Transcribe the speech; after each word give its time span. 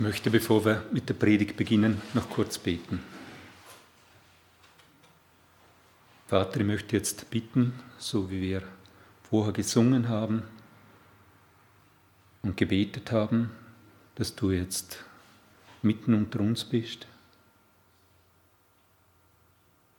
Ich 0.00 0.06
möchte, 0.06 0.30
bevor 0.30 0.64
wir 0.64 0.82
mit 0.92 1.10
der 1.10 1.14
Predigt 1.14 1.58
beginnen, 1.58 2.00
noch 2.14 2.30
kurz 2.30 2.56
beten. 2.56 3.00
Vater, 6.26 6.60
ich 6.60 6.66
möchte 6.66 6.96
jetzt 6.96 7.28
bitten, 7.28 7.74
so 7.98 8.30
wie 8.30 8.40
wir 8.40 8.62
vorher 9.28 9.52
gesungen 9.52 10.08
haben 10.08 10.42
und 12.40 12.56
gebetet 12.56 13.12
haben, 13.12 13.50
dass 14.14 14.34
du 14.34 14.52
jetzt 14.52 15.04
mitten 15.82 16.14
unter 16.14 16.40
uns 16.40 16.64
bist, 16.64 17.06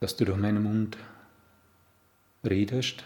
dass 0.00 0.16
du 0.16 0.24
durch 0.24 0.36
meinen 0.36 0.64
Mund 0.64 0.98
redest, 2.42 3.04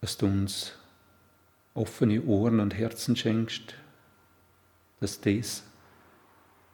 dass 0.00 0.18
du 0.18 0.26
uns 0.26 0.72
offene 1.78 2.22
Ohren 2.22 2.60
und 2.60 2.76
Herzen 2.76 3.16
schenkst, 3.16 3.74
dass 5.00 5.20
das, 5.20 5.62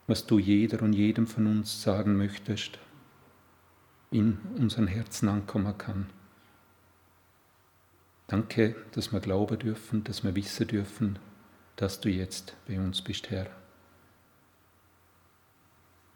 was 0.07 0.27
du 0.27 0.39
jeder 0.39 0.83
und 0.83 0.93
jedem 0.93 1.27
von 1.27 1.47
uns 1.47 1.83
sagen 1.83 2.17
möchtest, 2.17 2.79
in 4.11 4.39
unseren 4.57 4.87
Herzen 4.87 5.29
ankommen 5.29 5.77
kann. 5.77 6.07
Danke, 8.27 8.75
dass 8.93 9.13
wir 9.13 9.21
glauben 9.21 9.59
dürfen, 9.59 10.03
dass 10.05 10.25
wir 10.25 10.35
wissen 10.35 10.67
dürfen, 10.67 11.19
dass 11.77 12.01
du 12.01 12.09
jetzt 12.09 12.55
bei 12.67 12.79
uns 12.79 13.03
bist, 13.03 13.31
Herr. 13.31 13.49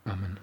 Amen. 0.04 0.40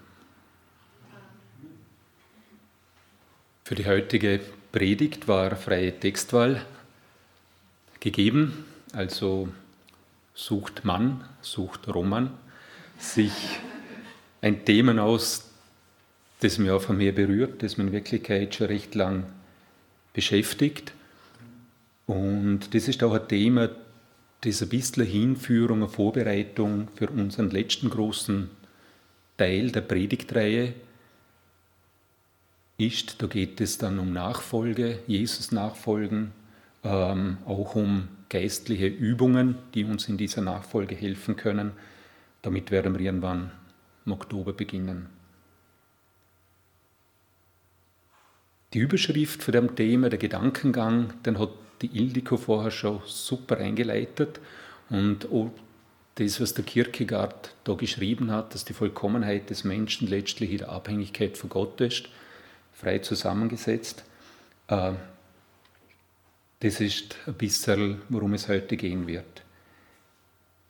Für 3.64 3.74
die 3.74 3.86
heutige 3.86 4.40
Predigt 4.70 5.26
war 5.26 5.56
freie 5.56 5.98
Textwahl 5.98 6.64
gegeben. 8.06 8.64
Also 8.92 9.48
sucht 10.32 10.84
Mann, 10.84 11.24
sucht 11.40 11.88
Roman 11.92 12.30
sich 12.98 13.32
ein 14.40 14.64
Thema 14.64 15.02
aus, 15.02 15.50
das 16.38 16.60
auch 16.60 16.80
von 16.80 16.98
mir 16.98 17.12
berührt, 17.12 17.64
das 17.64 17.76
mich 17.76 17.88
in 17.88 17.92
Wirklichkeit 17.92 18.54
schon 18.54 18.68
recht 18.68 18.94
lang 18.94 19.26
beschäftigt. 20.12 20.92
Und 22.06 22.74
das 22.74 22.86
ist 22.86 23.02
auch 23.02 23.12
ein 23.12 23.26
Thema, 23.26 23.70
das 24.42 24.62
ein 24.62 24.68
bisschen 24.68 25.04
Hinführung, 25.04 25.78
eine 25.78 25.88
Vorbereitung 25.88 26.88
für 26.94 27.10
unseren 27.10 27.50
letzten 27.50 27.90
großen 27.90 28.48
Teil 29.36 29.72
der 29.72 29.80
Predigtreihe 29.80 30.74
ist. 32.78 33.20
Da 33.20 33.26
geht 33.26 33.60
es 33.60 33.78
dann 33.78 33.98
um 33.98 34.12
Nachfolge, 34.12 35.00
Jesus 35.08 35.50
nachfolgen, 35.50 36.30
ähm, 36.86 37.38
auch 37.44 37.74
um 37.74 38.08
geistliche 38.28 38.86
Übungen, 38.86 39.56
die 39.74 39.84
uns 39.84 40.08
in 40.08 40.16
dieser 40.16 40.40
Nachfolge 40.40 40.94
helfen 40.94 41.36
können. 41.36 41.72
Damit 42.42 42.70
werden 42.70 42.94
wir 42.94 43.00
irgendwann 43.00 43.50
im 44.04 44.12
Oktober 44.12 44.52
beginnen. 44.52 45.06
Die 48.72 48.78
Überschrift 48.78 49.42
für 49.42 49.52
dem 49.52 49.74
Thema, 49.74 50.10
der 50.10 50.18
Gedankengang, 50.18 51.12
den 51.24 51.38
hat 51.38 51.50
die 51.82 51.98
Ildiko 51.98 52.36
vorher 52.36 52.70
schon 52.70 53.00
super 53.04 53.58
eingeleitet. 53.58 54.40
Und 54.88 55.26
das, 56.16 56.40
was 56.40 56.54
der 56.54 56.64
Kierkegaard 56.64 57.54
da 57.64 57.74
geschrieben 57.74 58.30
hat, 58.30 58.54
dass 58.54 58.64
die 58.64 58.72
Vollkommenheit 58.72 59.50
des 59.50 59.64
Menschen 59.64 60.08
letztlich 60.08 60.52
in 60.52 60.58
der 60.58 60.70
Abhängigkeit 60.70 61.36
von 61.36 61.50
Gott 61.50 61.80
ist, 61.80 62.08
frei 62.72 62.98
zusammengesetzt, 62.98 64.04
äh, 64.68 64.92
das 66.60 66.80
ist 66.80 67.16
ein 67.26 67.34
bisschen, 67.34 68.02
worum 68.08 68.34
es 68.34 68.48
heute 68.48 68.76
gehen 68.76 69.06
wird. 69.06 69.42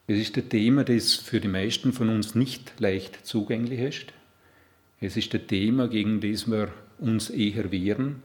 Es 0.09 0.19
ist 0.19 0.37
ein 0.37 0.48
Thema, 0.48 0.84
das 0.84 1.15
für 1.15 1.41
die 1.41 1.48
meisten 1.48 1.92
von 1.92 2.09
uns 2.09 2.34
nicht 2.34 2.79
leicht 2.79 3.27
zugänglich 3.27 3.81
ist. 3.81 4.12
Es 5.01 5.17
ist 5.17 5.34
ein 5.34 5.47
Thema, 5.47 5.89
gegen 5.89 6.20
das 6.20 6.51
wir 6.51 6.73
uns 6.98 7.31
eher 7.31 7.70
wehren. 7.70 8.23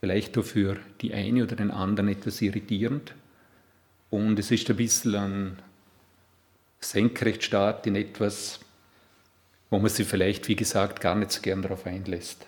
Vielleicht 0.00 0.36
auch 0.36 0.44
für 0.44 0.78
die 1.00 1.14
eine 1.14 1.44
oder 1.44 1.56
den 1.56 1.70
anderen 1.70 2.08
etwas 2.08 2.42
irritierend. 2.42 3.14
Und 4.10 4.38
es 4.38 4.50
ist 4.50 4.68
ein 4.68 4.76
bisschen 4.76 5.14
ein 5.14 5.58
Senkrechtstart 6.80 7.86
in 7.86 7.96
etwas, 7.96 8.60
wo 9.70 9.78
man 9.78 9.90
sich 9.90 10.06
vielleicht, 10.06 10.46
wie 10.48 10.56
gesagt, 10.56 11.00
gar 11.00 11.14
nicht 11.14 11.32
so 11.32 11.40
gern 11.40 11.62
darauf 11.62 11.86
einlässt. 11.86 12.46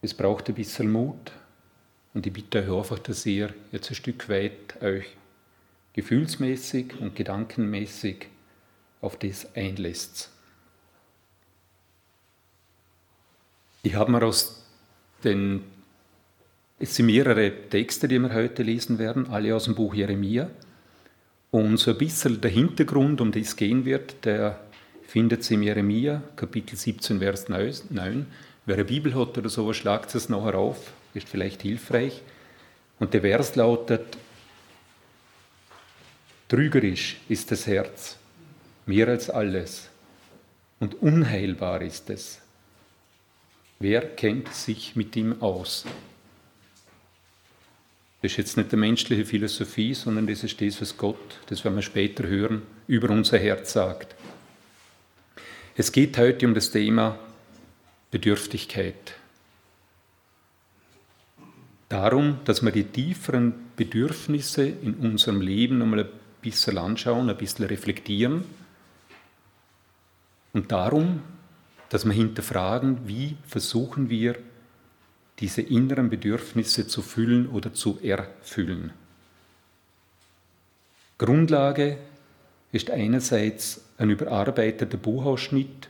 Es 0.00 0.14
braucht 0.14 0.48
ein 0.48 0.54
bisschen 0.54 0.90
Mut, 0.90 1.32
und 2.18 2.26
ich 2.26 2.32
bitte 2.32 2.58
euch 2.58 2.76
einfach, 2.76 2.98
dass 2.98 3.24
ihr 3.26 3.54
jetzt 3.70 3.92
ein 3.92 3.94
Stück 3.94 4.28
weit 4.28 4.82
euch 4.82 5.06
gefühlsmäßig 5.92 6.98
und 6.98 7.14
gedankenmäßig 7.14 8.26
auf 9.00 9.16
das 9.20 9.46
einlässt. 9.54 10.28
Ich 13.84 13.94
habe 13.94 14.10
mir 14.10 14.24
aus 14.24 14.64
den, 15.22 15.62
es 16.80 16.96
sind 16.96 17.06
mehrere 17.06 17.52
Texte, 17.70 18.08
die 18.08 18.18
wir 18.18 18.34
heute 18.34 18.64
lesen 18.64 18.98
werden, 18.98 19.28
alle 19.28 19.54
aus 19.54 19.66
dem 19.66 19.76
Buch 19.76 19.94
Jeremia. 19.94 20.50
Und 21.52 21.76
so 21.76 21.92
ein 21.92 21.98
bisschen 21.98 22.40
der 22.40 22.50
Hintergrund, 22.50 23.20
um 23.20 23.30
das 23.30 23.54
gehen 23.54 23.84
wird, 23.84 24.24
der 24.24 24.58
findet 25.06 25.44
sich 25.44 25.54
in 25.54 25.62
Jeremia, 25.62 26.20
Kapitel 26.34 26.74
17, 26.74 27.20
Vers 27.20 27.48
9. 27.48 28.26
Wer 28.66 28.74
eine 28.74 28.84
Bibel 28.84 29.14
hat 29.14 29.38
oder 29.38 29.48
sowas, 29.48 29.76
schlagt 29.76 30.12
es 30.16 30.28
nachher 30.28 30.56
auf 30.56 30.94
ist 31.18 31.28
vielleicht 31.28 31.62
hilfreich. 31.62 32.22
Und 32.98 33.14
der 33.14 33.20
Vers 33.20 33.54
lautet, 33.56 34.16
Trügerisch 36.48 37.18
ist 37.28 37.50
das 37.50 37.66
Herz, 37.66 38.16
mehr 38.86 39.06
als 39.08 39.28
alles, 39.28 39.90
und 40.80 41.02
unheilbar 41.02 41.82
ist 41.82 42.08
es. 42.08 42.40
Wer 43.78 44.00
kennt 44.00 44.52
sich 44.54 44.96
mit 44.96 45.14
ihm 45.14 45.42
aus? 45.42 45.84
Das 48.22 48.32
ist 48.32 48.38
jetzt 48.38 48.56
nicht 48.56 48.72
eine 48.72 48.80
menschliche 48.80 49.26
Philosophie, 49.26 49.92
sondern 49.92 50.26
das 50.26 50.42
ist 50.42 50.60
das, 50.60 50.80
was 50.80 50.96
Gott, 50.96 51.38
das 51.48 51.62
werden 51.64 51.76
wir 51.76 51.82
später 51.82 52.26
hören, 52.26 52.62
über 52.86 53.10
unser 53.10 53.38
Herz 53.38 53.74
sagt. 53.74 54.16
Es 55.76 55.92
geht 55.92 56.16
heute 56.16 56.46
um 56.46 56.54
das 56.54 56.70
Thema 56.70 57.18
Bedürftigkeit. 58.10 59.17
Darum, 61.88 62.40
dass 62.44 62.62
wir 62.62 62.70
die 62.70 62.84
tieferen 62.84 63.54
Bedürfnisse 63.76 64.66
in 64.66 64.94
unserem 64.94 65.40
Leben 65.40 65.78
nochmal 65.78 66.00
ein 66.00 66.10
bisschen 66.42 66.76
anschauen, 66.76 67.30
ein 67.30 67.36
bisschen 67.36 67.64
reflektieren. 67.64 68.44
Und 70.52 70.70
darum, 70.70 71.22
dass 71.88 72.04
wir 72.04 72.12
hinterfragen, 72.12 73.08
wie 73.08 73.36
versuchen 73.46 74.10
wir, 74.10 74.36
diese 75.38 75.62
inneren 75.62 76.10
Bedürfnisse 76.10 76.86
zu 76.88 77.00
füllen 77.00 77.48
oder 77.48 77.72
zu 77.72 77.98
erfüllen. 78.02 78.92
Grundlage 81.16 81.98
ist 82.72 82.90
einerseits 82.90 83.84
ein 83.96 84.10
überarbeiteter 84.10 84.98
Buchausschnitt 84.98 85.88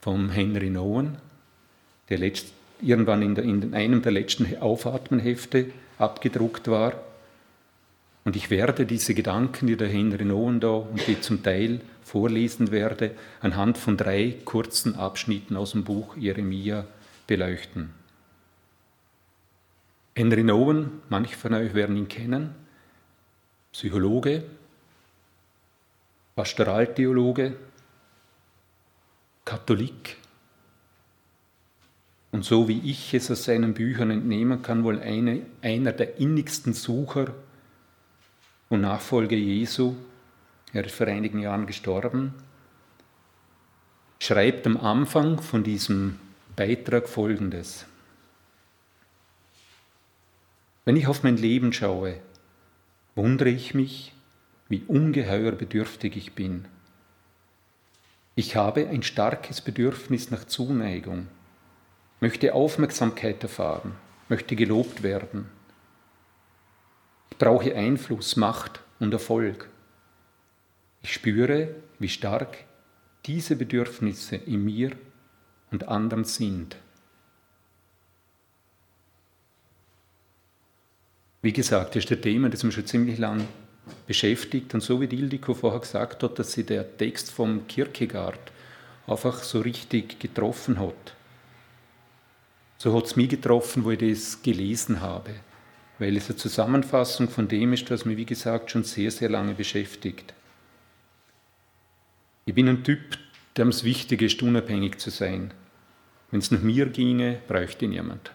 vom 0.00 0.30
Henry 0.30 0.70
Nowen, 0.70 1.18
der 2.08 2.18
letzt, 2.18 2.52
irgendwann 2.80 3.22
in, 3.22 3.34
der, 3.34 3.44
in 3.44 3.74
einem 3.74 4.02
der 4.02 4.12
letzten 4.12 4.58
Aufatmenhefte 4.58 5.70
abgedruckt 5.98 6.68
war. 6.68 6.94
Und 8.24 8.36
ich 8.36 8.50
werde 8.50 8.86
diese 8.86 9.14
Gedanken, 9.14 9.66
die 9.66 9.76
der 9.76 9.88
Henry 9.88 10.24
Nowen 10.24 10.60
da 10.60 10.68
und 10.68 11.06
die 11.06 11.20
zum 11.20 11.42
Teil 11.42 11.80
vorlesen 12.02 12.70
werde, 12.70 13.12
anhand 13.40 13.78
von 13.78 13.96
drei 13.96 14.36
kurzen 14.44 14.96
Abschnitten 14.96 15.56
aus 15.56 15.72
dem 15.72 15.84
Buch 15.84 16.16
Jeremia 16.16 16.86
beleuchten. 17.26 17.90
Henry 20.14 20.42
Nowen, 20.42 21.02
manche 21.08 21.36
von 21.36 21.54
euch 21.54 21.74
werden 21.74 21.96
ihn 21.96 22.08
kennen, 22.08 22.54
Psychologe, 23.72 24.44
Pastoraltheologe, 26.34 27.56
Katholik, 29.44 30.16
und 32.32 32.44
so 32.44 32.68
wie 32.68 32.80
ich 32.84 33.14
es 33.14 33.30
aus 33.30 33.44
seinen 33.44 33.74
Büchern 33.74 34.10
entnehmen 34.10 34.62
kann, 34.62 34.84
wohl 34.84 35.00
eine, 35.00 35.42
einer 35.62 35.92
der 35.92 36.18
innigsten 36.18 36.72
Sucher 36.72 37.34
und 38.68 38.80
Nachfolger 38.80 39.36
Jesu, 39.36 39.94
er 40.72 40.84
ist 40.84 40.94
vor 40.94 41.06
einigen 41.06 41.38
Jahren 41.38 41.66
gestorben, 41.66 42.34
schreibt 44.18 44.66
am 44.66 44.76
Anfang 44.76 45.40
von 45.40 45.62
diesem 45.62 46.18
Beitrag 46.56 47.08
Folgendes. 47.08 47.86
Wenn 50.84 50.96
ich 50.96 51.06
auf 51.06 51.22
mein 51.22 51.36
Leben 51.36 51.72
schaue, 51.72 52.20
wundere 53.14 53.50
ich 53.50 53.74
mich, 53.74 54.12
wie 54.68 54.82
ungeheuer 54.86 55.52
bedürftig 55.52 56.16
ich 56.16 56.32
bin. 56.34 56.66
Ich 58.34 58.56
habe 58.56 58.88
ein 58.88 59.02
starkes 59.02 59.60
Bedürfnis 59.60 60.30
nach 60.30 60.44
Zuneigung 60.44 61.28
möchte 62.20 62.54
Aufmerksamkeit 62.54 63.42
erfahren, 63.42 63.94
möchte 64.28 64.56
gelobt 64.56 65.02
werden. 65.02 65.48
Ich 67.30 67.38
brauche 67.38 67.74
Einfluss, 67.74 68.36
Macht 68.36 68.80
und 68.98 69.12
Erfolg. 69.12 69.68
Ich 71.02 71.12
spüre, 71.12 71.74
wie 71.98 72.08
stark 72.08 72.64
diese 73.26 73.56
Bedürfnisse 73.56 74.36
in 74.36 74.64
mir 74.64 74.92
und 75.70 75.88
anderen 75.88 76.24
sind. 76.24 76.76
Wie 81.42 81.52
gesagt, 81.52 81.94
das 81.94 82.04
ist 82.04 82.10
ein 82.10 82.22
Thema, 82.22 82.48
das 82.48 82.64
mich 82.64 82.74
schon 82.74 82.86
ziemlich 82.86 83.18
lang 83.18 83.46
beschäftigt. 84.06 84.74
Und 84.74 84.80
so 84.80 85.00
wie 85.00 85.04
Ildiko 85.04 85.54
vorher 85.54 85.80
gesagt 85.80 86.22
hat, 86.22 86.38
dass 86.38 86.52
sie 86.52 86.64
der 86.64 86.96
Text 86.96 87.30
vom 87.30 87.66
Kierkegaard 87.68 88.40
einfach 89.06 89.42
so 89.42 89.60
richtig 89.60 90.18
getroffen 90.18 90.80
hat. 90.80 91.14
So 92.78 92.94
hat 92.96 93.06
es 93.06 93.16
mich 93.16 93.30
getroffen, 93.30 93.84
wo 93.84 93.90
ich 93.90 93.98
das 93.98 94.42
gelesen 94.42 95.00
habe, 95.00 95.34
weil 95.98 96.16
es 96.16 96.28
eine 96.28 96.36
Zusammenfassung 96.36 97.28
von 97.28 97.48
dem 97.48 97.72
ist, 97.72 97.90
was 97.90 98.04
mich, 98.04 98.16
wie 98.16 98.26
gesagt, 98.26 98.70
schon 98.70 98.84
sehr, 98.84 99.10
sehr 99.10 99.30
lange 99.30 99.54
beschäftigt. 99.54 100.34
Ich 102.44 102.54
bin 102.54 102.68
ein 102.68 102.84
Typ, 102.84 103.18
dem 103.56 103.68
es 103.68 103.82
wichtig 103.82 104.22
ist, 104.22 104.42
unabhängig 104.42 104.98
zu 104.98 105.10
sein. 105.10 105.52
Wenn 106.30 106.40
es 106.40 106.50
nach 106.50 106.60
mir 106.60 106.86
ginge, 106.86 107.40
bräuchte 107.48 107.86
ich 107.86 107.90
niemand. 107.90 108.30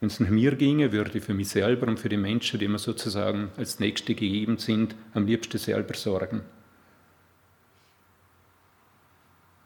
Wenn 0.00 0.08
es 0.08 0.18
nach 0.18 0.30
mir 0.30 0.56
ginge, 0.56 0.90
würde 0.90 1.16
ich 1.16 1.24
für 1.24 1.32
mich 1.32 1.50
selber 1.50 1.86
und 1.86 2.00
für 2.00 2.08
die 2.08 2.16
Menschen, 2.16 2.58
die 2.58 2.66
mir 2.66 2.78
sozusagen 2.78 3.52
als 3.56 3.78
Nächste 3.78 4.14
gegeben 4.16 4.58
sind, 4.58 4.96
am 5.14 5.26
liebsten 5.26 5.58
selber 5.58 5.94
sorgen. 5.94 6.42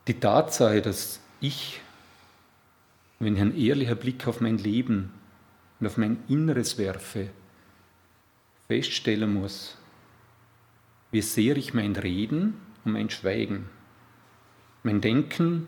Die 0.06 0.20
Tatsache, 0.20 0.82
dass 0.82 1.20
ich, 1.40 1.80
wenn 3.18 3.34
ich 3.34 3.40
einen 3.40 3.56
ehrlichen 3.56 3.96
Blick 3.96 4.26
auf 4.26 4.40
mein 4.40 4.58
Leben 4.58 5.12
und 5.80 5.86
auf 5.86 5.96
mein 5.96 6.18
Inneres 6.28 6.78
werfe, 6.78 7.30
feststellen 8.68 9.32
muss, 9.32 9.78
wie 11.10 11.22
sehr 11.22 11.56
ich 11.56 11.72
mein 11.72 11.96
Reden 11.96 12.54
und 12.84 12.92
mein 12.92 13.10
Schweigen, 13.10 13.68
mein 14.82 15.00
Denken 15.00 15.66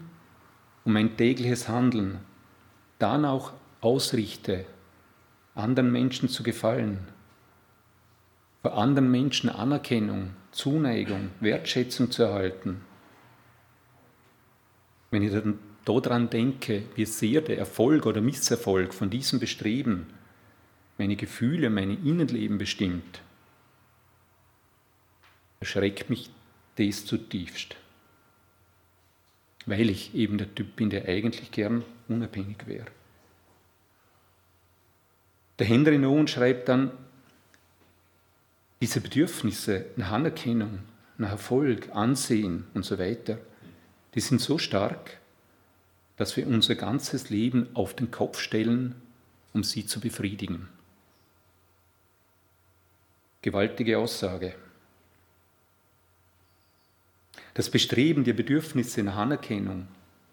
und 0.84 0.92
mein 0.92 1.16
tägliches 1.16 1.68
Handeln 1.68 2.20
dann 2.98 3.24
auch 3.24 3.52
ausrichte, 3.80 4.66
anderen 5.54 5.92
Menschen 5.92 6.28
zu 6.28 6.42
gefallen, 6.42 7.08
für 8.62 8.72
anderen 8.72 9.10
Menschen 9.10 9.48
Anerkennung, 9.48 10.30
Zuneigung, 10.50 11.30
Wertschätzung 11.40 12.10
zu 12.10 12.24
erhalten. 12.24 12.80
Wenn 15.10 15.22
ich 15.22 15.32
dann 15.32 15.58
daran 15.88 16.28
denke, 16.28 16.82
wie 16.94 17.06
sehr 17.06 17.40
der 17.40 17.58
Erfolg 17.58 18.04
oder 18.06 18.20
Misserfolg 18.20 18.92
von 18.92 19.10
diesem 19.10 19.40
Bestreben 19.40 20.06
meine 20.98 21.16
Gefühle, 21.16 21.70
mein 21.70 22.04
Innenleben 22.04 22.58
bestimmt, 22.58 23.22
erschreckt 25.60 26.10
mich 26.10 26.30
das 26.76 27.06
zutiefst. 27.06 27.76
Weil 29.66 29.90
ich 29.90 30.14
eben 30.14 30.38
der 30.38 30.54
Typ 30.54 30.76
bin, 30.76 30.90
der 30.90 31.06
eigentlich 31.06 31.50
gern 31.50 31.84
unabhängig 32.08 32.66
wäre. 32.66 32.86
Der 35.58 35.66
Henry 35.66 35.98
Nowen 35.98 36.28
schreibt 36.28 36.68
dann, 36.68 36.92
diese 38.80 39.00
Bedürfnisse 39.00 39.86
nach 39.96 40.12
Anerkennung, 40.12 40.80
nach 41.16 41.30
Erfolg, 41.30 41.88
Ansehen 41.94 42.66
und 42.74 42.84
so 42.84 42.98
weiter, 42.98 43.38
die 44.14 44.20
sind 44.20 44.40
so 44.40 44.56
stark, 44.58 45.17
dass 46.18 46.36
wir 46.36 46.46
unser 46.46 46.74
ganzes 46.74 47.30
Leben 47.30 47.68
auf 47.74 47.94
den 47.94 48.10
Kopf 48.10 48.40
stellen, 48.40 48.96
um 49.54 49.64
sie 49.64 49.86
zu 49.86 50.00
befriedigen. 50.00 50.68
Gewaltige 53.40 53.98
Aussage. 53.98 54.54
Das 57.54 57.70
Bestreben, 57.70 58.24
die 58.24 58.32
Bedürfnisse 58.32 59.02
nach 59.04 59.16
Anerkennung, 59.16 59.86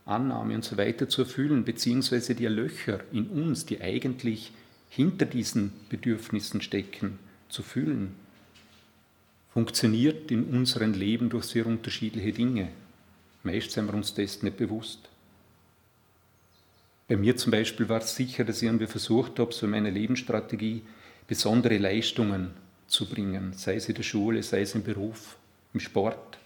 Annahme 0.06 0.56
und 0.56 0.66
so 0.66 0.76
weiter 0.78 1.08
zu 1.08 1.22
erfüllen, 1.22 1.64
beziehungsweise 1.64 2.36
die 2.36 2.48
Löcher 2.48 3.00
in 3.12 3.28
uns, 3.28 3.66
die 3.66 3.82
eigentlich 3.82 4.52
hinter 4.90 5.26
diesen 5.26 5.72
Bedürfnissen 5.90 6.62
stecken, 6.62 7.20
zu 7.48 7.62
fühlen, 7.62 8.16
funktioniert 9.54 10.32
in 10.32 10.46
unserem 10.46 10.94
Leben 10.94 11.30
durch 11.30 11.46
sehr 11.46 11.66
unterschiedliche 11.66 12.34
Dinge. 12.34 12.70
Meist 13.44 13.72
sind 13.72 13.88
wir 13.88 13.94
uns 13.94 14.14
das 14.14 14.42
nicht 14.42 14.58
bewusst. 14.58 15.10
Bei 17.08 17.16
mir 17.16 17.38
zum 17.38 17.52
Beispiel 17.52 17.88
war 17.88 18.00
es 18.00 18.16
sicher, 18.16 18.44
dass 18.44 18.58
ich 18.58 18.64
irgendwie 18.64 18.88
versucht 18.88 19.40
habe, 19.40 19.54
so 19.54 19.68
meine 19.68 19.92
Lebensstrategie 19.92 20.82
besondere 21.28 21.78
Leistungen 21.78 22.52
zu 22.88 23.08
bringen, 23.08 23.54
sei 23.54 23.76
es 23.76 23.88
in 23.88 23.96
der 23.96 24.04
Schule, 24.04 24.42
sei 24.42 24.62
es 24.62 24.74
im 24.74 24.84
Beruf, 24.84 25.38
im 25.74 25.80
Sport. 25.80 26.40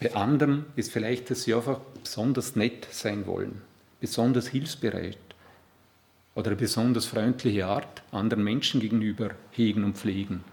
Bei 0.00 0.14
anderen 0.14 0.66
ist 0.74 0.92
vielleicht, 0.92 1.30
dass 1.30 1.44
sie 1.44 1.54
einfach 1.54 1.80
besonders 2.02 2.56
nett 2.56 2.86
sein 2.90 3.26
wollen, 3.26 3.62
besonders 4.00 4.48
hilfsbereit, 4.48 5.18
oder 6.34 6.48
eine 6.48 6.56
besonders 6.56 7.06
freundliche 7.06 7.66
Art 7.66 8.02
anderen 8.12 8.44
Menschen 8.44 8.80
gegenüber 8.80 9.30
hegen 9.52 9.84
und 9.84 9.96
pflegen. 9.96 10.44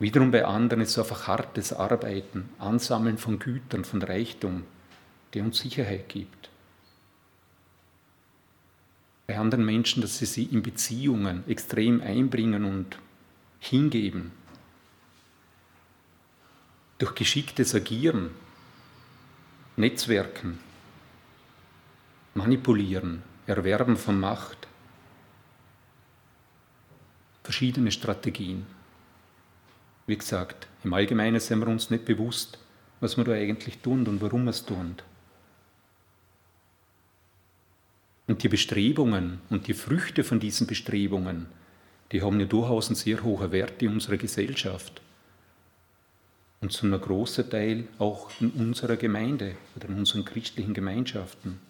Wiederum 0.00 0.32
bei 0.32 0.44
anderen 0.44 0.82
ist 0.82 0.90
es 0.90 0.98
einfach 0.98 1.28
hartes 1.28 1.72
Arbeiten, 1.72 2.48
Ansammeln 2.58 3.18
von 3.18 3.38
Gütern, 3.38 3.84
von 3.84 4.02
Reichtum, 4.02 4.64
der 5.34 5.42
uns 5.42 5.58
Sicherheit 5.58 6.08
gibt. 6.08 6.48
Bei 9.26 9.38
anderen 9.38 9.64
Menschen, 9.64 10.00
dass 10.00 10.18
sie 10.18 10.26
sie 10.26 10.44
in 10.44 10.62
Beziehungen 10.62 11.44
extrem 11.48 12.00
einbringen 12.00 12.64
und 12.64 12.98
hingeben. 13.58 14.32
Durch 16.98 17.14
geschicktes 17.14 17.74
Agieren, 17.74 18.30
Netzwerken, 19.76 20.60
Manipulieren, 22.34 23.22
Erwerben 23.46 23.96
von 23.96 24.20
Macht, 24.20 24.68
verschiedene 27.42 27.90
Strategien. 27.90 28.66
Wie 30.06 30.16
gesagt, 30.16 30.68
im 30.84 30.92
Allgemeinen 30.92 31.40
sind 31.40 31.60
wir 31.60 31.68
uns 31.68 31.90
nicht 31.90 32.04
bewusst, 32.04 32.58
was 33.00 33.16
wir 33.16 33.24
da 33.24 33.32
eigentlich 33.32 33.78
tun 33.78 34.06
und 34.06 34.20
warum 34.20 34.44
wir 34.44 34.50
es 34.50 34.64
tun. 34.64 34.96
Und 38.26 38.42
die 38.42 38.48
Bestrebungen 38.48 39.40
und 39.50 39.66
die 39.66 39.74
Früchte 39.74 40.24
von 40.24 40.40
diesen 40.40 40.66
Bestrebungen, 40.66 41.46
die 42.12 42.22
haben 42.22 42.40
ja 42.40 42.46
durchaus 42.46 42.88
einen 42.88 42.96
sehr 42.96 43.22
hohen 43.22 43.52
Wert 43.52 43.82
in 43.82 43.92
unserer 43.92 44.16
Gesellschaft. 44.16 45.02
Und 46.60 46.72
zu 46.72 46.86
einem 46.86 47.00
großen 47.00 47.50
Teil 47.50 47.88
auch 47.98 48.30
in 48.40 48.50
unserer 48.50 48.96
Gemeinde 48.96 49.56
oder 49.76 49.88
in 49.88 49.98
unseren 49.98 50.24
christlichen 50.24 50.72
Gemeinschaften. 50.72 51.60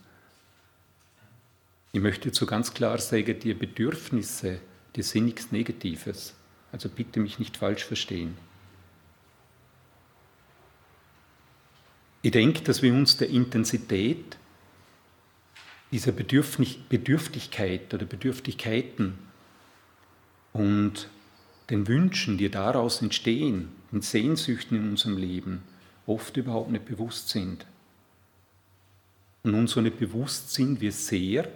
Ich 1.93 2.01
möchte 2.01 2.33
so 2.33 2.47
ganz 2.47 2.75
klar 2.75 2.99
sagen, 2.99 3.39
die 3.41 3.55
Bedürfnisse, 3.55 4.61
die 4.95 5.03
sind 5.03 5.27
nichts 5.27 5.51
Negatives. 5.51 6.35
Also 6.71 6.89
bitte 6.89 7.21
mich 7.21 7.39
nicht 7.39 7.57
falsch 7.57 7.85
verstehen. 7.85 8.37
Ich 12.23 12.31
denke, 12.31 12.63
dass 12.63 12.83
wir 12.83 12.93
uns 12.93 13.17
der 13.17 13.29
Intensität 13.29 14.39
dieser 15.95 16.11
Bedürftigkeit 16.11 17.95
oder 17.95 18.05
Bedürftigkeiten 18.05 19.17
und 20.53 21.09
den 21.71 21.87
Wünschen, 21.87 22.37
die 22.37 22.51
daraus 22.51 23.01
entstehen, 23.01 23.69
den 23.93 24.03
Sehnsüchten 24.03 24.77
in 24.77 24.91
unserem 24.91 25.17
Leben, 25.17 25.63
oft 26.09 26.37
überhaupt 26.37 26.73
nicht 26.73 26.87
bewusst 26.87 27.29
sind. 27.29 27.65
Und 29.45 29.55
uns 29.55 29.71
so 29.71 29.81
nicht 29.81 30.01
bewusst 30.01 30.53
sind, 30.53 30.81
wie 30.81 30.91
sehr 30.91 31.49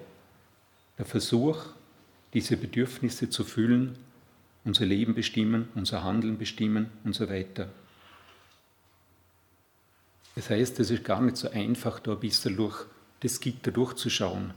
der 0.98 1.04
Versuch, 1.04 1.64
diese 2.32 2.56
Bedürfnisse 2.56 3.28
zu 3.30 3.42
füllen, 3.42 3.98
unser 4.64 4.86
Leben 4.86 5.16
bestimmen, 5.16 5.66
unser 5.74 6.04
Handeln 6.04 6.38
bestimmen 6.38 6.90
und 7.02 7.16
so 7.16 7.28
weiter. 7.28 7.70
Das 10.36 10.48
heißt, 10.48 10.78
es 10.78 10.92
ist 10.92 11.02
gar 11.02 11.20
nicht 11.22 11.36
so 11.36 11.50
einfach, 11.50 11.98
da 11.98 12.12
ein 12.12 12.20
bisschen 12.20 12.56
durch 12.56 12.86
das 13.20 13.40
Gitter 13.40 13.70
durchzuschauen. 13.70 14.52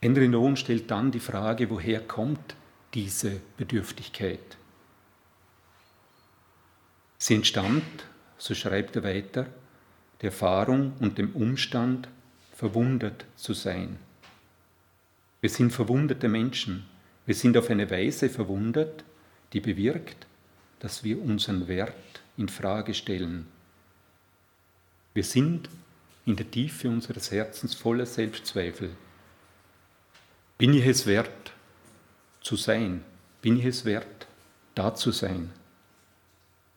Henry 0.00 0.28
Nowen 0.28 0.56
stellt 0.56 0.90
dann 0.90 1.10
die 1.10 1.20
Frage, 1.20 1.68
woher 1.70 2.00
kommt 2.00 2.54
diese 2.94 3.40
Bedürftigkeit? 3.56 4.56
Sie 7.18 7.34
entstammt, 7.34 8.04
so 8.38 8.54
schreibt 8.54 8.96
er 8.96 9.04
weiter, 9.04 9.46
der 10.20 10.30
Erfahrung 10.30 10.92
und 11.00 11.18
dem 11.18 11.34
Umstand, 11.34 12.08
verwundert 12.52 13.26
zu 13.36 13.52
sein. 13.52 13.98
Wir 15.40 15.50
sind 15.50 15.72
verwundete 15.72 16.28
Menschen. 16.28 16.86
Wir 17.26 17.34
sind 17.34 17.56
auf 17.56 17.68
eine 17.70 17.90
Weise 17.90 18.28
verwundert, 18.28 19.04
die 19.52 19.60
bewirkt, 19.60 20.26
dass 20.78 21.04
wir 21.04 21.20
unseren 21.20 21.68
Wert 21.68 21.92
in 22.36 22.48
Frage 22.48 22.94
stellen. 22.94 23.46
Wir 25.16 25.24
sind 25.24 25.70
in 26.26 26.36
der 26.36 26.50
Tiefe 26.50 26.90
unseres 26.90 27.30
Herzens 27.30 27.74
voller 27.74 28.04
Selbstzweifel, 28.04 28.90
Bin 30.58 30.74
ich 30.74 30.84
es 30.84 31.06
wert 31.06 31.52
zu 32.42 32.56
sein? 32.56 33.02
Bin 33.40 33.58
ich 33.58 33.64
es 33.64 33.86
wert, 33.86 34.26
da 34.74 34.94
zu 34.94 35.12
sein? 35.12 35.52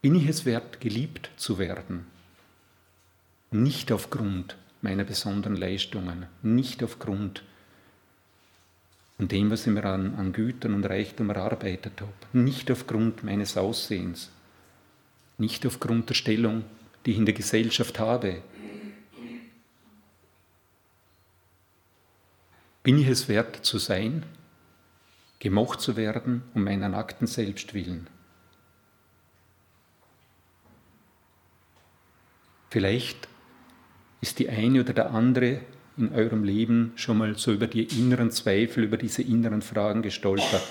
Bin 0.01 0.15
ich 0.15 0.25
es 0.25 0.46
wert, 0.46 0.79
geliebt 0.79 1.31
zu 1.36 1.60
werden? 1.60 2.05
Nicht 3.51 3.91
aufgrund 3.91 4.55
meiner 4.81 5.03
besonderen 5.03 5.58
Leistungen, 5.58 6.25
nicht 6.41 6.81
aufgrund 6.81 7.43
von 9.17 9.27
dem, 9.27 9.51
was 9.51 9.67
ich 9.67 9.74
mir 9.74 9.84
an, 9.84 10.15
an 10.15 10.31
Gütern 10.31 10.75
und 10.75 10.86
Reichtum 10.86 11.29
erarbeitet 11.29 12.00
habe, 12.00 12.13
nicht 12.31 12.72
aufgrund 12.72 13.22
meines 13.22 13.58
Aussehens, 13.58 14.31
nicht 15.38 15.65
aufgrund 15.65 16.08
der 16.08 16.13
Stellung, 16.13 16.63
die 17.06 17.12
ich 17.12 17.18
in 17.18 17.25
der 17.25 17.34
Gesellschaft 17.34 18.00
habe. 18.00 18.41
Bin 22.84 22.98
ich 22.98 23.08
es 23.08 23.27
wert 23.27 23.58
zu 23.65 23.77
sein, 23.77 24.24
gemocht 25.39 25.82
zu 25.82 25.96
werden 25.96 26.44
um 26.53 26.63
meiner 26.63 26.89
nackten 26.89 27.27
Selbst 27.27 27.74
willen? 27.74 28.08
Vielleicht 32.70 33.27
ist 34.22 34.39
die 34.39 34.50
eine 34.50 34.82
oder 34.82 34.94
der 34.94 35.12
andere 35.12 35.62
in 35.98 36.13
eurem 36.13 36.44
Leben 36.44 36.94
schon 36.96 37.18
mal 37.18 37.38
so 37.38 37.51
über 37.51 37.68
die 37.68 37.84
inneren 37.84 38.32
Zweifel, 38.32 38.84
über 38.84 38.98
diese 38.98 39.22
inneren 39.22 39.62
Fragen 39.62 40.01
gestolpert. 40.01 40.63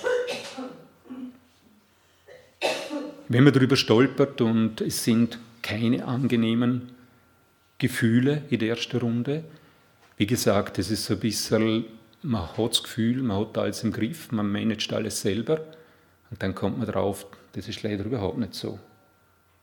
Wenn 3.27 3.43
man 3.43 3.53
darüber 3.53 3.75
stolpert 3.75 4.41
und 4.41 4.81
es 4.81 5.03
sind 5.03 5.37
keine 5.69 6.05
angenehmen 6.05 6.89
Gefühle 7.77 8.43
in 8.49 8.59
der 8.59 8.69
ersten 8.69 8.97
Runde, 8.97 9.43
wie 10.17 10.25
gesagt, 10.25 10.79
es 10.79 10.89
ist 10.89 11.05
so 11.05 11.13
ein 11.13 11.19
bisschen, 11.19 11.85
man 12.23 12.57
hat 12.57 12.71
das 12.71 12.83
Gefühl, 12.83 13.21
man 13.21 13.39
hat 13.39 13.57
alles 13.57 13.83
im 13.83 13.91
Griff, 13.91 14.31
man 14.31 14.51
managt 14.51 14.91
alles 14.91 15.21
selber 15.21 15.61
und 16.31 16.41
dann 16.41 16.55
kommt 16.55 16.79
man 16.79 16.87
drauf, 16.87 17.27
das 17.53 17.67
ist 17.67 17.83
leider 17.83 18.03
überhaupt 18.03 18.39
nicht 18.39 18.55
so. 18.55 18.79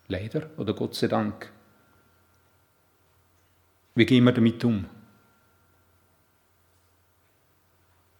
Leider 0.07 0.49
oder 0.55 0.73
Gott 0.73 0.95
sei 0.95 1.07
Dank. 1.07 1.51
Wie 3.93 4.05
gehen 4.05 4.23
wir 4.23 4.31
damit 4.31 4.63
um? 4.63 4.85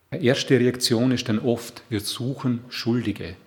Eine 0.10 0.24
erste 0.24 0.60
Reaktion 0.60 1.12
ist 1.12 1.30
dann 1.30 1.40
oft, 1.40 1.84
wir 1.90 2.02
suchen 2.02 2.66
Schuldige 2.68 3.38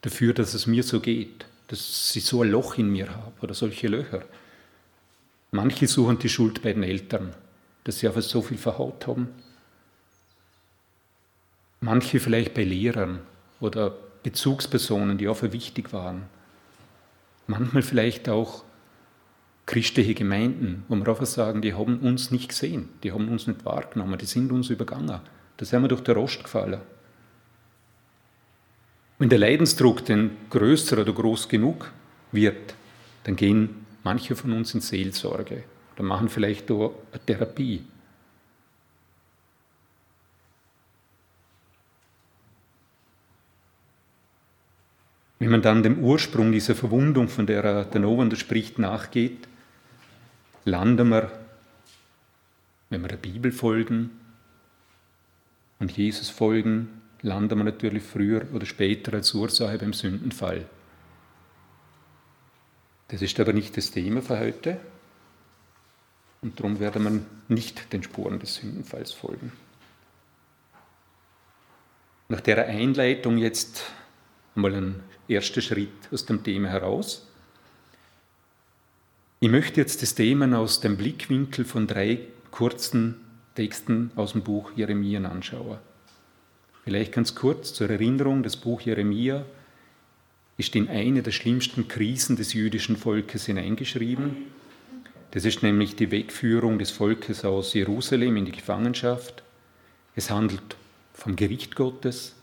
dafür, 0.00 0.32
dass 0.32 0.54
es 0.54 0.66
mir 0.66 0.82
so 0.82 1.00
geht, 1.00 1.47
dass 1.68 2.16
ich 2.16 2.24
so 2.24 2.42
ein 2.42 2.50
Loch 2.50 2.76
in 2.78 2.90
mir 2.90 3.08
habe 3.08 3.32
oder 3.42 3.54
solche 3.54 3.88
Löcher. 3.88 4.24
Manche 5.50 5.86
suchen 5.86 6.18
die 6.18 6.28
Schuld 6.28 6.62
bei 6.62 6.72
den 6.72 6.82
Eltern, 6.82 7.34
dass 7.84 7.98
sie 7.98 8.08
einfach 8.08 8.22
so 8.22 8.42
viel 8.42 8.58
verhaut 8.58 9.06
haben. 9.06 9.28
Manche 11.80 12.20
vielleicht 12.20 12.54
bei 12.54 12.64
Lehrern 12.64 13.20
oder 13.60 13.94
Bezugspersonen, 14.22 15.16
die 15.16 15.28
auch 15.28 15.42
wichtig 15.42 15.92
waren. 15.92 16.24
Manchmal 17.46 17.82
vielleicht 17.82 18.28
auch 18.28 18.64
christliche 19.64 20.14
Gemeinden, 20.14 20.84
wo 20.88 20.96
wir 20.96 21.08
einfach 21.08 21.26
sagen, 21.26 21.62
die 21.62 21.74
haben 21.74 21.98
uns 22.00 22.30
nicht 22.30 22.48
gesehen, 22.48 22.88
die 23.02 23.12
haben 23.12 23.28
uns 23.28 23.46
nicht 23.46 23.64
wahrgenommen, 23.64 24.18
die 24.18 24.26
sind 24.26 24.50
uns 24.50 24.70
übergangen. 24.70 25.20
Da 25.56 25.64
sind 25.64 25.82
wir 25.82 25.88
durch 25.88 26.02
den 26.02 26.16
Rost 26.16 26.42
gefallen. 26.42 26.80
Wenn 29.18 29.28
der 29.28 29.38
Leidensdruck 29.38 30.04
denn 30.04 30.30
größer 30.48 30.98
oder 30.98 31.12
groß 31.12 31.48
genug 31.48 31.90
wird, 32.30 32.74
dann 33.24 33.34
gehen 33.34 33.86
manche 34.04 34.36
von 34.36 34.52
uns 34.52 34.74
in 34.74 34.80
Seelsorge 34.80 35.64
oder 35.94 36.04
machen 36.04 36.28
vielleicht 36.28 36.70
eine 36.70 36.90
Therapie. 37.26 37.84
Wenn 45.40 45.50
man 45.50 45.62
dann 45.62 45.82
dem 45.82 45.98
Ursprung 45.98 46.52
dieser 46.52 46.74
Verwundung, 46.74 47.28
von 47.28 47.46
der 47.46 47.84
der 47.84 48.00
Novander 48.00 48.36
spricht, 48.36 48.78
nachgeht, 48.78 49.48
landen 50.64 51.08
wir, 51.08 51.30
wenn 52.90 53.02
wir 53.02 53.08
der 53.08 53.16
Bibel 53.16 53.52
folgen 53.52 54.10
und 55.78 55.96
Jesus 55.96 56.28
folgen, 56.28 56.88
landen 57.22 57.58
wir 57.58 57.64
natürlich 57.64 58.02
früher 58.02 58.46
oder 58.52 58.66
später 58.66 59.14
als 59.14 59.34
Ursache 59.34 59.78
beim 59.78 59.92
Sündenfall. 59.92 60.66
Das 63.08 63.22
ist 63.22 63.40
aber 63.40 63.52
nicht 63.52 63.76
das 63.76 63.90
Thema 63.90 64.22
für 64.22 64.38
heute 64.38 64.78
und 66.42 66.58
darum 66.58 66.78
werden 66.78 67.04
wir 67.04 67.54
nicht 67.54 67.92
den 67.92 68.02
Spuren 68.02 68.38
des 68.38 68.56
Sündenfalls 68.56 69.12
folgen. 69.12 69.52
Nach 72.28 72.40
der 72.40 72.66
Einleitung 72.66 73.38
jetzt 73.38 73.84
mal 74.54 74.74
ein 74.74 75.02
erster 75.28 75.62
Schritt 75.62 76.08
aus 76.12 76.26
dem 76.26 76.44
Thema 76.44 76.68
heraus. 76.68 77.26
Ich 79.40 79.48
möchte 79.48 79.80
jetzt 79.80 80.02
das 80.02 80.14
Thema 80.14 80.58
aus 80.58 80.80
dem 80.80 80.96
Blickwinkel 80.96 81.64
von 81.64 81.86
drei 81.86 82.20
kurzen 82.50 83.16
Texten 83.54 84.10
aus 84.16 84.32
dem 84.32 84.42
Buch 84.42 84.72
Jeremia 84.76 85.22
anschauen. 85.22 85.78
Vielleicht 86.88 87.12
ganz 87.12 87.34
kurz 87.34 87.74
zur 87.74 87.90
Erinnerung, 87.90 88.42
das 88.42 88.56
Buch 88.56 88.80
Jeremia 88.80 89.44
ist 90.56 90.74
in 90.74 90.88
eine 90.88 91.22
der 91.22 91.32
schlimmsten 91.32 91.86
Krisen 91.86 92.34
des 92.36 92.54
jüdischen 92.54 92.96
Volkes 92.96 93.44
hineingeschrieben. 93.44 94.46
Das 95.32 95.44
ist 95.44 95.62
nämlich 95.62 95.96
die 95.96 96.10
Wegführung 96.10 96.78
des 96.78 96.90
Volkes 96.90 97.44
aus 97.44 97.74
Jerusalem 97.74 98.38
in 98.38 98.46
die 98.46 98.52
Gefangenschaft. 98.52 99.42
Es 100.16 100.30
handelt 100.30 100.76
vom 101.12 101.36
Gericht 101.36 101.76
Gottes. 101.76 102.34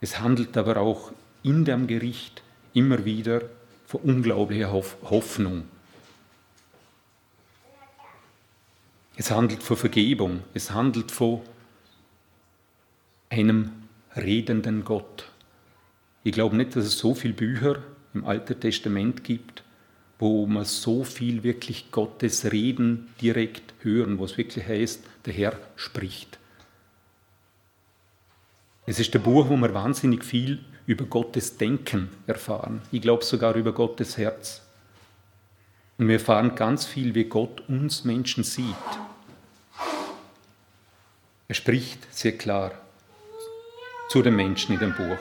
Es 0.00 0.18
handelt 0.18 0.56
aber 0.56 0.78
auch 0.78 1.12
in 1.42 1.66
dem 1.66 1.88
Gericht 1.88 2.42
immer 2.72 3.04
wieder 3.04 3.42
von 3.84 4.00
unglaublicher 4.00 4.72
Hoffnung 4.72 5.64
Es 9.18 9.30
handelt 9.30 9.62
von 9.62 9.76
Vergebung, 9.76 10.42
es 10.52 10.70
handelt 10.70 11.10
von 11.10 11.42
einem 13.30 13.72
redenden 14.14 14.84
Gott. 14.84 15.28
Ich 16.24 16.32
glaube 16.32 16.56
nicht, 16.56 16.74
dass 16.74 16.84
es 16.84 16.98
so 16.98 17.14
viele 17.14 17.34
Bücher 17.34 17.78
im 18.14 18.24
Alten 18.24 18.58
Testament 18.58 19.24
gibt, 19.24 19.62
wo 20.18 20.46
man 20.46 20.64
so 20.64 21.04
viel 21.04 21.42
wirklich 21.42 21.90
Gottes 21.90 22.50
Reden 22.50 23.08
direkt 23.20 23.74
hören, 23.80 24.18
was 24.18 24.38
wirklich 24.38 24.66
heißt, 24.66 25.04
der 25.26 25.32
Herr 25.34 25.58
spricht. 25.76 26.38
Es 28.86 28.98
ist 28.98 29.14
ein 29.14 29.22
Buch, 29.22 29.48
wo 29.48 29.56
wir 29.56 29.74
wahnsinnig 29.74 30.24
viel 30.24 30.60
über 30.86 31.04
Gottes 31.04 31.58
Denken 31.58 32.08
erfahren. 32.26 32.80
Ich 32.92 33.02
glaube 33.02 33.24
sogar 33.24 33.54
über 33.56 33.72
Gottes 33.72 34.16
Herz. 34.16 34.62
Und 35.98 36.08
wir 36.08 36.14
erfahren 36.14 36.54
ganz 36.54 36.86
viel, 36.86 37.14
wie 37.14 37.24
Gott 37.24 37.62
uns 37.68 38.04
Menschen 38.04 38.44
sieht. 38.44 38.64
Er 41.48 41.54
spricht 41.54 42.12
sehr 42.14 42.36
klar 42.38 42.72
zu 44.08 44.22
den 44.22 44.36
Menschen 44.36 44.74
in 44.74 44.80
dem 44.80 44.94
Buch. 44.94 45.18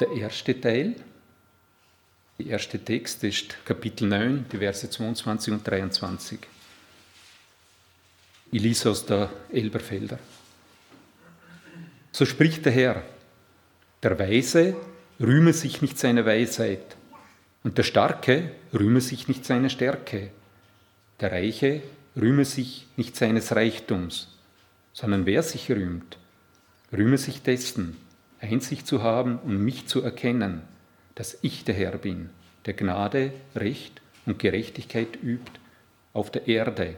Der 0.00 0.10
erste 0.12 0.60
Teil, 0.60 0.96
der 2.38 2.46
erste 2.46 2.78
Text 2.78 3.22
ist 3.24 3.64
Kapitel 3.64 4.08
9, 4.08 4.46
die 4.50 4.58
Verse 4.58 4.88
22 4.88 5.54
und 5.54 5.66
23. 5.66 6.38
Ich 8.50 8.62
lese 8.62 8.90
aus 8.90 9.06
der 9.06 9.30
Elberfelder. 9.52 10.18
So 12.10 12.26
spricht 12.26 12.64
der 12.64 12.72
Herr, 12.72 13.02
der 14.02 14.18
Weise 14.18 14.76
rühme 15.20 15.52
sich 15.52 15.82
nicht 15.82 15.98
seiner 15.98 16.26
Weisheit 16.26 16.96
und 17.62 17.78
der 17.78 17.84
Starke 17.84 18.50
rühme 18.72 19.00
sich 19.00 19.28
nicht 19.28 19.44
seiner 19.44 19.68
Stärke 19.68 20.30
der 21.20 21.32
Reiche 21.32 21.82
rühme 22.16 22.44
sich 22.44 22.86
nicht 22.96 23.16
seines 23.16 23.54
Reichtums, 23.54 24.28
sondern 24.92 25.26
wer 25.26 25.42
sich 25.42 25.70
rühmt, 25.70 26.18
rühme 26.92 27.18
sich 27.18 27.42
dessen, 27.42 27.96
Einsicht 28.40 28.86
zu 28.86 29.02
haben 29.02 29.38
und 29.38 29.62
mich 29.62 29.86
zu 29.86 30.02
erkennen, 30.02 30.62
dass 31.14 31.38
ich 31.42 31.64
der 31.64 31.74
Herr 31.74 31.98
bin, 31.98 32.30
der 32.66 32.74
Gnade, 32.74 33.32
Recht 33.54 34.00
und 34.26 34.38
Gerechtigkeit 34.38 35.22
übt 35.22 35.52
auf 36.12 36.30
der 36.30 36.48
Erde. 36.48 36.96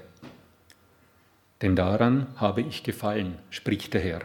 Denn 1.62 1.76
daran 1.76 2.26
habe 2.37 2.62
ich 2.62 2.83
gefallen, 2.83 3.38
spricht 3.50 3.94
der 3.94 4.00
Herr. 4.00 4.21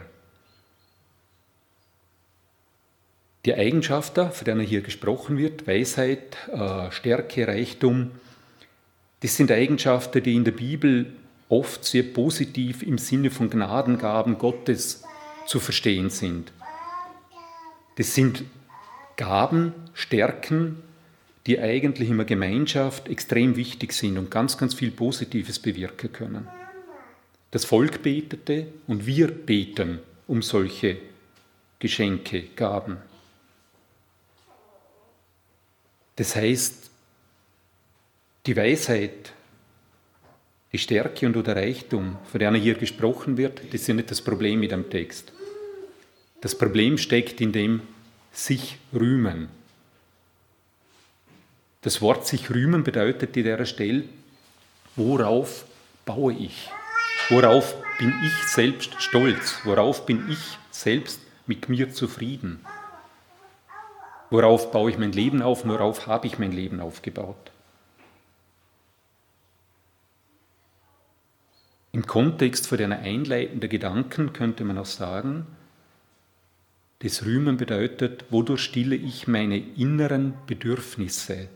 Die 3.46 3.54
Eigenschaften, 3.54 4.32
von 4.32 4.44
denen 4.44 4.60
hier 4.60 4.82
gesprochen 4.82 5.38
wird, 5.38 5.66
Weisheit, 5.66 6.36
äh, 6.52 6.90
Stärke, 6.90 7.48
Reichtum, 7.48 8.10
das 9.20 9.36
sind 9.36 9.52
Eigenschaften, 9.52 10.22
die 10.22 10.34
in 10.34 10.44
der 10.44 10.52
Bibel 10.52 11.12
oft 11.48 11.84
sehr 11.84 12.04
positiv 12.04 12.82
im 12.82 12.98
Sinne 12.98 13.30
von 13.30 13.50
Gnadengaben 13.50 14.38
Gottes 14.38 15.02
zu 15.46 15.60
verstehen 15.60 16.10
sind. 16.10 16.52
Das 17.96 18.14
sind 18.14 18.44
Gaben, 19.16 19.74
Stärken, 19.92 20.76
die 21.46 21.58
eigentlich 21.58 22.08
in 22.08 22.16
der 22.16 22.26
Gemeinschaft 22.26 23.08
extrem 23.08 23.56
wichtig 23.56 23.92
sind 23.92 24.16
und 24.16 24.30
ganz, 24.30 24.56
ganz 24.56 24.74
viel 24.74 24.90
Positives 24.90 25.58
bewirken 25.58 26.12
können. 26.12 26.48
Das 27.50 27.64
Volk 27.64 28.02
betete 28.02 28.68
und 28.86 29.06
wir 29.06 29.28
beten 29.28 29.98
um 30.28 30.42
solche 30.42 30.98
Geschenke, 31.80 32.44
Gaben. 32.54 32.98
Das 36.16 36.36
heißt, 36.36 36.89
die 38.46 38.56
Weisheit, 38.56 39.32
die 40.72 40.78
Stärke 40.78 41.26
und 41.26 41.34
der 41.34 41.56
Reichtum, 41.56 42.16
von 42.30 42.38
der 42.38 42.52
hier 42.54 42.74
gesprochen 42.74 43.36
wird, 43.36 43.60
das 43.72 43.82
ist 43.82 43.88
nicht 43.88 44.10
das 44.10 44.22
Problem 44.22 44.60
mit 44.60 44.70
dem 44.70 44.88
Text. 44.88 45.32
Das 46.40 46.56
Problem 46.56 46.96
steckt 46.96 47.40
in 47.40 47.52
dem 47.52 47.82
sich 48.32 48.78
rühmen. 48.94 49.48
Das 51.82 52.00
Wort 52.00 52.26
sich 52.26 52.50
rühmen 52.50 52.84
bedeutet 52.84 53.36
in 53.36 53.44
der 53.44 53.64
Stelle, 53.64 54.04
worauf 54.96 55.64
baue 56.04 56.34
ich? 56.34 56.68
Worauf 57.28 57.74
bin 57.98 58.12
ich 58.24 58.48
selbst 58.48 59.00
stolz? 59.00 59.58
Worauf 59.64 60.06
bin 60.06 60.30
ich 60.30 60.58
selbst 60.70 61.20
mit 61.46 61.68
mir 61.68 61.92
zufrieden? 61.92 62.60
Worauf 64.30 64.70
baue 64.70 64.90
ich 64.90 64.98
mein 64.98 65.12
Leben 65.12 65.42
auf? 65.42 65.66
Worauf 65.66 66.06
habe 66.06 66.26
ich 66.26 66.38
mein 66.38 66.52
Leben 66.52 66.80
aufgebaut? 66.80 67.50
Im 71.92 72.06
Kontext 72.06 72.68
von 72.68 72.78
einer 72.78 73.00
einleitenden 73.00 73.68
Gedanken 73.68 74.32
könnte 74.32 74.64
man 74.64 74.78
auch 74.78 74.86
sagen, 74.86 75.46
das 77.00 77.24
Rühmen 77.24 77.56
bedeutet, 77.56 78.26
wodurch 78.30 78.60
stille 78.60 78.94
ich 78.94 79.26
meine 79.26 79.58
inneren 79.58 80.34
Bedürfnisse. 80.46 81.48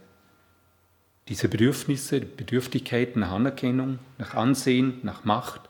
Diese 1.28 1.48
Bedürfnisse, 1.48 2.20
Bedürftigkeit 2.20 3.16
nach 3.16 3.30
Anerkennung, 3.30 3.98
nach 4.18 4.34
Ansehen, 4.34 5.00
nach 5.02 5.24
Macht, 5.24 5.60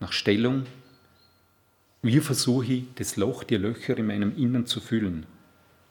nach 0.00 0.12
Stellung. 0.12 0.64
Wie 2.02 2.20
versuche 2.20 2.72
ich, 2.72 2.84
das 2.96 3.16
Loch, 3.16 3.44
die 3.44 3.56
Löcher 3.56 3.96
in 3.96 4.06
meinem 4.06 4.36
Innern 4.36 4.66
zu 4.66 4.80
füllen? 4.80 5.26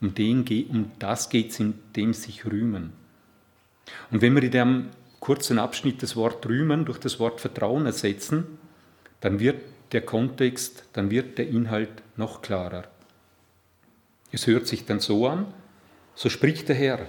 Um, 0.01 0.13
den, 0.13 0.43
um 0.69 0.91
das 0.99 1.29
geht 1.29 1.51
es 1.51 1.59
in 1.59 1.75
dem 1.95 2.13
sich 2.13 2.45
rühmen. 2.45 2.91
Und 4.11 4.21
wenn 4.21 4.35
wir 4.35 4.43
in 4.43 4.51
dem 4.51 4.85
kurzen 5.23 5.57
Abschnitt 5.57 6.03
das 6.03 6.17
Wort 6.17 6.45
rühmen 6.47 6.83
durch 6.83 6.97
das 6.97 7.17
Wort 7.17 7.39
Vertrauen 7.39 7.85
ersetzen, 7.85 8.59
dann 9.21 9.39
wird 9.39 9.61
der 9.93 10.01
Kontext, 10.01 10.83
dann 10.91 11.09
wird 11.09 11.37
der 11.37 11.47
Inhalt 11.47 12.03
noch 12.17 12.41
klarer. 12.41 12.89
Es 14.33 14.47
hört 14.47 14.67
sich 14.67 14.85
dann 14.85 14.99
so 14.99 15.25
an, 15.25 15.45
so 16.13 16.27
spricht 16.27 16.67
der 16.67 16.75
Herr. 16.75 17.07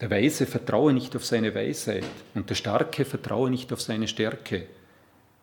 Der 0.00 0.10
Weise 0.10 0.46
vertraue 0.46 0.94
nicht 0.94 1.14
auf 1.14 1.26
seine 1.26 1.54
Weisheit 1.54 2.06
und 2.34 2.48
der 2.48 2.54
Starke 2.54 3.04
vertraue 3.04 3.50
nicht 3.50 3.74
auf 3.74 3.82
seine 3.82 4.08
Stärke. 4.08 4.68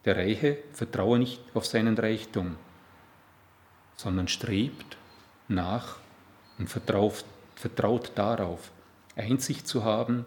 Der 0.06 0.16
Reiche 0.18 0.58
vertraue 0.74 1.20
nicht 1.20 1.40
auf 1.54 1.68
seinen 1.68 1.96
Reichtum, 1.96 2.56
sondern 3.96 4.28
strebt 4.28 4.98
nach 5.48 5.98
und 6.58 6.68
vertraut, 6.68 7.26
vertraut 7.54 8.14
darauf, 8.16 8.72
Einsicht 9.16 9.68
zu 9.68 9.84
haben 9.84 10.26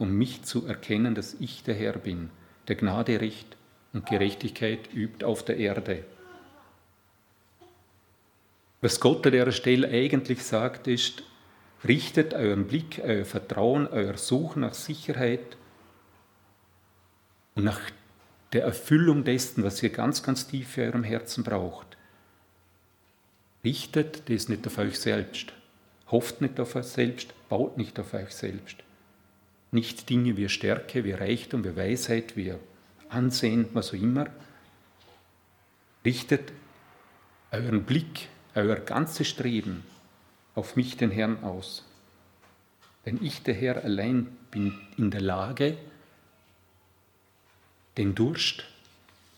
um 0.00 0.16
mich 0.16 0.42
zu 0.42 0.66
erkennen, 0.66 1.14
dass 1.14 1.34
ich 1.34 1.62
der 1.62 1.74
Herr 1.74 1.92
bin, 1.92 2.30
der 2.68 2.76
Gnade, 2.76 3.20
Recht 3.20 3.56
und 3.92 4.06
Gerechtigkeit 4.06 4.92
übt 4.94 5.24
auf 5.24 5.44
der 5.44 5.58
Erde. 5.58 6.04
Was 8.80 8.98
Gott 8.98 9.26
an 9.26 9.32
der 9.32 9.52
Stelle 9.52 9.88
eigentlich 9.88 10.42
sagt, 10.42 10.86
ist, 10.86 11.22
richtet 11.86 12.32
euren 12.32 12.66
Blick, 12.66 13.02
euer 13.04 13.26
Vertrauen, 13.26 13.86
euer 13.88 14.16
Suchen 14.16 14.62
nach 14.62 14.72
Sicherheit 14.72 15.58
und 17.54 17.64
nach 17.64 17.80
der 18.54 18.64
Erfüllung 18.64 19.22
dessen, 19.22 19.62
was 19.64 19.82
ihr 19.82 19.90
ganz, 19.90 20.22
ganz 20.22 20.46
tief 20.46 20.70
für 20.70 20.82
eurem 20.84 21.04
Herzen 21.04 21.44
braucht. 21.44 21.98
Richtet 23.62 24.30
das 24.30 24.48
nicht 24.48 24.66
auf 24.66 24.78
euch 24.78 24.98
selbst. 24.98 25.52
Hofft 26.10 26.40
nicht 26.40 26.58
auf 26.58 26.74
euch 26.74 26.86
selbst, 26.86 27.34
baut 27.50 27.76
nicht 27.76 28.00
auf 28.00 28.14
euch 28.14 28.30
selbst. 28.30 28.78
Nicht 29.72 30.08
Dinge 30.10 30.36
wie 30.36 30.48
Stärke, 30.48 31.04
wie 31.04 31.12
Reichtum, 31.12 31.64
wie 31.64 31.76
Weisheit, 31.76 32.36
wie 32.36 32.54
Ansehen, 33.08 33.68
was 33.72 33.90
auch 33.90 33.94
immer. 33.94 34.26
Richtet 36.04 36.52
euren 37.50 37.84
Blick, 37.84 38.28
euer 38.54 38.76
ganzes 38.76 39.28
Streben 39.28 39.84
auf 40.54 40.76
mich, 40.76 40.96
den 40.96 41.10
Herrn, 41.10 41.42
aus. 41.42 41.84
Denn 43.06 43.22
ich, 43.22 43.42
der 43.42 43.54
Herr, 43.54 43.84
allein 43.84 44.26
bin 44.50 44.78
in 44.96 45.10
der 45.10 45.20
Lage, 45.20 45.78
den 47.96 48.14
Durst, 48.14 48.64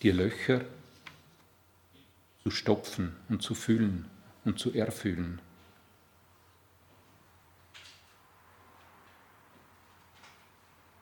die 0.03 0.11
Löcher 0.11 0.63
zu 2.43 2.51
stopfen 2.51 3.15
und 3.29 3.43
zu 3.43 3.55
füllen 3.55 4.07
und 4.45 4.59
zu 4.59 4.73
erfüllen. 4.73 5.41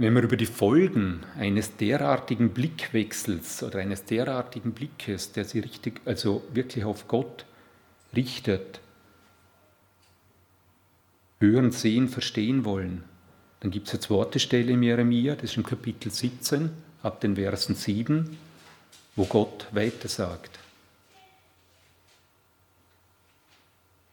Wenn 0.01 0.15
wir 0.15 0.23
über 0.23 0.39
die 0.39 0.47
Folgen 0.47 1.27
eines 1.39 1.77
derartigen 1.77 2.55
Blickwechsels 2.55 3.63
oder 3.63 3.81
eines 3.81 4.07
derartigen 4.07 4.73
Blickes, 4.73 5.33
der 5.33 5.45
sich 5.45 5.63
richtig, 5.63 6.01
also 6.07 6.43
wirklich 6.55 6.87
auf 6.87 7.07
Gott 7.07 7.45
richtet, 8.17 8.81
hören, 11.39 11.71
sehen, 11.71 12.09
verstehen 12.09 12.65
wollen, 12.65 13.05
dann 13.61 13.71
gibt 13.71 13.89
es 13.89 13.93
eine 13.93 14.01
zweite 14.01 14.39
Stelle 14.39 14.73
im 14.73 14.83
Jeremia, 14.83 15.35
das 15.35 15.51
ist 15.51 15.59
im 15.59 15.65
Kapitel 15.65 16.11
17, 16.11 16.71
ab 17.03 17.21
den 17.21 17.37
Versen 17.37 17.75
7, 17.75 18.39
wo 19.17 19.27
Gott 19.27 19.67
weiter 19.73 20.09
sagt. 20.09 20.59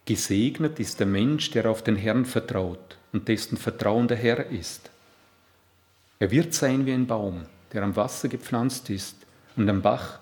Gesegnet 0.04 0.82
ist 0.82 1.00
der 1.00 1.08
Mensch, 1.08 1.52
der 1.52 1.70
auf 1.70 1.82
den 1.82 1.96
Herrn 1.96 2.26
vertraut 2.26 2.98
und 3.14 3.30
dessen 3.30 3.56
Vertrauen 3.56 4.10
der 4.10 4.18
Herr 4.18 4.48
ist. 4.48 4.92
Er 6.20 6.32
wird 6.32 6.54
sein 6.54 6.86
wie 6.86 6.94
ein 6.94 7.08
Baum, 7.08 7.46
der 7.74 7.84
am 7.84 7.96
Wasser 7.96 8.28
gepflanzt 8.28 8.90
ist 8.90 9.16
und 9.56 9.70
am 9.70 9.82
Bach 9.82 10.20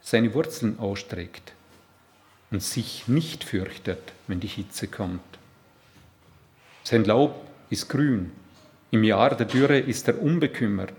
seine 0.00 0.32
Wurzeln 0.32 0.78
ausstreckt 0.78 1.52
und 2.50 2.62
sich 2.62 3.06
nicht 3.06 3.44
fürchtet, 3.44 4.12
wenn 4.26 4.40
die 4.40 4.46
Hitze 4.46 4.88
kommt. 4.88 5.20
Sein 6.84 7.04
Laub 7.04 7.46
ist 7.68 7.88
grün, 7.88 8.32
im 8.90 9.04
Jahr 9.04 9.36
der 9.36 9.46
Dürre 9.46 9.78
ist 9.78 10.08
er 10.08 10.20
unbekümmert 10.20 10.94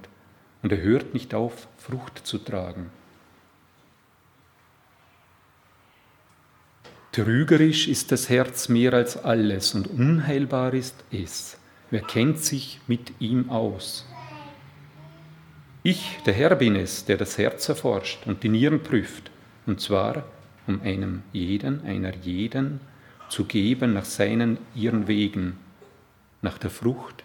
und 0.61 0.71
er 0.71 0.81
hört 0.81 1.13
nicht 1.13 1.33
auf, 1.33 1.67
Frucht 1.77 2.25
zu 2.25 2.37
tragen. 2.37 2.89
Trügerisch 7.11 7.89
ist 7.89 8.13
das 8.13 8.29
Herz 8.29 8.69
mehr 8.69 8.93
als 8.93 9.17
alles 9.17 9.73
und 9.73 9.87
unheilbar 9.87 10.73
ist 10.73 10.95
es. 11.11 11.57
Wer 11.89 12.01
kennt 12.01 12.39
sich 12.39 12.79
mit 12.87 13.11
ihm 13.19 13.49
aus? 13.49 14.05
Ich, 15.83 16.19
der 16.27 16.33
Herr, 16.33 16.55
bin 16.55 16.75
es, 16.75 17.05
der 17.05 17.17
das 17.17 17.39
Herz 17.39 17.67
erforscht 17.67 18.27
und 18.27 18.43
die 18.43 18.49
Nieren 18.49 18.83
prüft, 18.83 19.31
und 19.65 19.81
zwar, 19.81 20.25
um 20.67 20.79
einem 20.83 21.23
jeden, 21.33 21.83
einer 21.83 22.15
jeden 22.17 22.81
zu 23.29 23.45
geben 23.45 23.93
nach 23.93 24.05
seinen, 24.05 24.59
ihren 24.75 25.07
Wegen, 25.07 25.57
nach 26.43 26.59
der 26.59 26.69
Frucht 26.69 27.23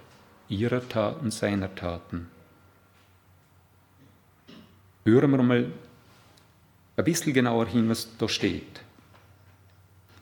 ihrer 0.49 0.89
Taten, 0.89 1.31
seiner 1.31 1.75
Taten. 1.75 2.29
Hören 5.05 5.31
wir 5.33 5.43
mal 5.43 5.67
ein 6.97 7.05
bisschen 7.05 7.35
genauer 7.35 7.67
hin, 7.67 7.91
was 7.91 8.17
da 8.17 8.27
steht. 8.27 8.81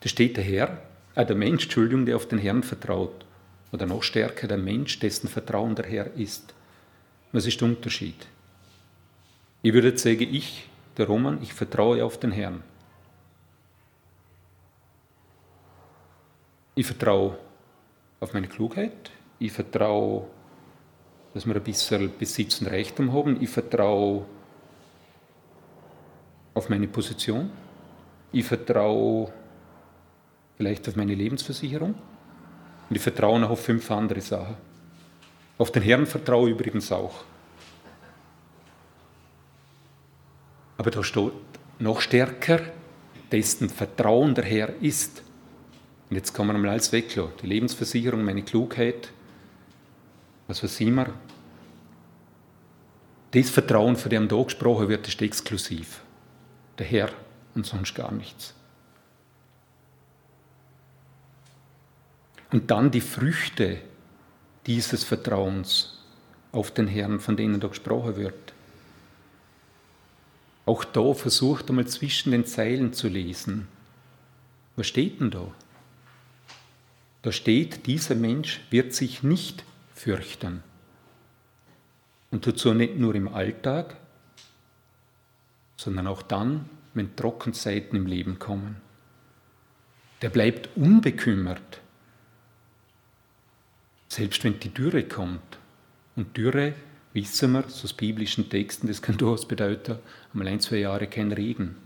Da 0.01 0.09
steht 0.09 0.37
der 0.37 0.44
Herr, 0.44 0.83
äh 1.14 1.25
der 1.25 1.37
Mensch, 1.37 1.64
Entschuldigung, 1.64 2.05
der 2.05 2.16
auf 2.16 2.27
den 2.27 2.38
Herrn 2.38 2.64
vertraut. 2.64 3.25
Oder 3.70 3.87
noch 3.87 4.03
stärker 4.03 4.49
der 4.49 4.59
Mensch, 4.59 4.99
dessen 4.99 5.29
Vertrauen 5.29 5.75
der 5.77 5.87
Herr 5.87 6.12
ist. 6.16 6.53
Was 7.35 7.47
ist 7.47 7.61
der 7.61 7.66
Unterschied? 7.66 8.29
Ich 9.61 9.73
würde 9.75 9.99
sagen, 9.99 10.33
ich, 10.33 10.68
der 10.97 11.09
Roman, 11.09 11.42
ich 11.42 11.53
vertraue 11.53 12.05
auf 12.05 12.16
den 12.20 12.31
Herrn. 12.31 12.62
Ich 16.77 16.87
vertraue 16.87 17.37
auf 18.20 18.33
meine 18.35 18.47
Klugheit. 18.47 19.11
Ich 19.40 19.51
vertraue, 19.51 20.29
dass 21.33 21.44
wir 21.44 21.57
ein 21.57 21.62
bisschen 21.64 22.12
Besitz 22.16 22.61
und 22.61 22.68
Reichtum 22.68 23.12
haben. 23.12 23.42
Ich 23.42 23.51
vertraue 23.51 24.27
auf 26.55 26.68
meine 26.68 26.87
Position. 26.87 27.51
Ich 28.31 28.44
vertraue 28.44 29.33
vielleicht 30.57 30.88
auf 30.88 30.94
meine 30.94 31.16
Lebensversicherung. 31.16 31.97
Und 32.88 32.97
ich 32.97 33.03
vertraue 33.03 33.40
noch 33.40 33.51
auf 33.51 33.64
fünf 33.64 33.90
andere 33.90 34.20
Sachen. 34.20 34.74
Auf 35.57 35.71
den 35.71 35.83
Herrn 35.83 36.07
vertraue 36.07 36.51
ich 36.51 36.55
übrigens 36.55 36.90
auch. 36.90 37.25
Aber 40.77 40.90
da 40.90 41.03
steht 41.03 41.33
noch 41.79 42.01
stärker, 42.01 42.61
dessen 43.31 43.69
Vertrauen 43.69 44.35
der 44.35 44.45
Herr 44.45 44.83
ist. 44.83 45.23
Und 46.11 46.17
jetzt 46.17 46.35
kann 46.35 46.47
man 46.47 46.61
mal 46.61 46.71
alles 46.71 46.93
weglassen. 46.93 47.33
Die 47.43 47.47
Lebensversicherung, 47.47 48.25
meine 48.25 48.43
Klugheit, 48.43 49.11
was 50.47 50.62
weiß 50.62 50.81
ich 50.81 50.87
immer. 50.87 51.07
Das 53.31 53.51
Vertrauen, 53.51 53.97
von 53.97 54.11
dem 54.11 54.29
da 54.29 54.43
gesprochen 54.43 54.88
wird, 54.88 55.09
ist 55.09 55.21
exklusiv. 55.23 56.03
Der 56.79 56.87
Herr 56.87 57.11
und 57.55 57.67
sonst 57.67 57.95
gar 57.95 58.12
nichts. 58.12 58.55
Und 62.53 62.71
dann 62.71 62.90
die 62.90 63.01
Früchte 63.01 63.79
dieses 64.66 65.05
Vertrauens 65.05 65.98
auf 66.53 66.70
den 66.70 66.87
Herrn, 66.87 67.20
von 67.20 67.37
denen 67.37 67.61
da 67.61 67.68
gesprochen 67.68 68.16
wird. 68.16 68.53
Auch 70.66 70.85
da 70.85 71.12
versucht 71.12 71.68
einmal 71.68 71.87
zwischen 71.87 72.33
den 72.33 72.46
Zeilen 72.46 72.92
zu 72.92 73.09
lesen. 73.09 73.68
Was 74.77 74.87
steht 74.87 75.20
denn 75.20 75.31
da? 75.31 75.53
Da 77.22 77.33
steht, 77.33 77.87
dieser 77.87 78.14
Mensch 78.14 78.61
wird 78.70 78.94
sich 78.94 79.22
nicht 79.22 79.64
fürchten. 79.94 80.62
Und 82.31 82.46
dazu 82.46 82.74
nicht 82.74 82.96
nur 82.96 83.14
im 83.14 83.29
Alltag, 83.29 83.96
sondern 85.77 86.07
auch 86.07 86.22
dann, 86.22 86.68
wenn 86.94 87.14
Trockenzeiten 87.16 87.96
im 87.96 88.07
Leben 88.07 88.38
kommen. 88.38 88.77
Der 90.22 90.31
bleibt 90.31 90.77
unbekümmert, 90.77 91.81
selbst 94.09 94.45
wenn 94.45 94.61
die 94.61 94.69
Dürre 94.69 95.05
kommt. 95.05 95.59
Und 96.17 96.37
Dürre, 96.37 96.75
wissen 97.12 97.53
wir, 97.53 97.64
aus 97.64 97.93
biblischen 97.93 98.49
Texten, 98.49 98.87
das 98.87 99.03
kann 99.03 99.17
durchaus 99.19 99.47
bedeuten, 99.47 99.99
einmal 100.33 100.49
ein, 100.49 100.61
zwei 100.61 100.77
Jahre 100.77 101.07
kein 101.07 101.33
Regen. 101.33 101.77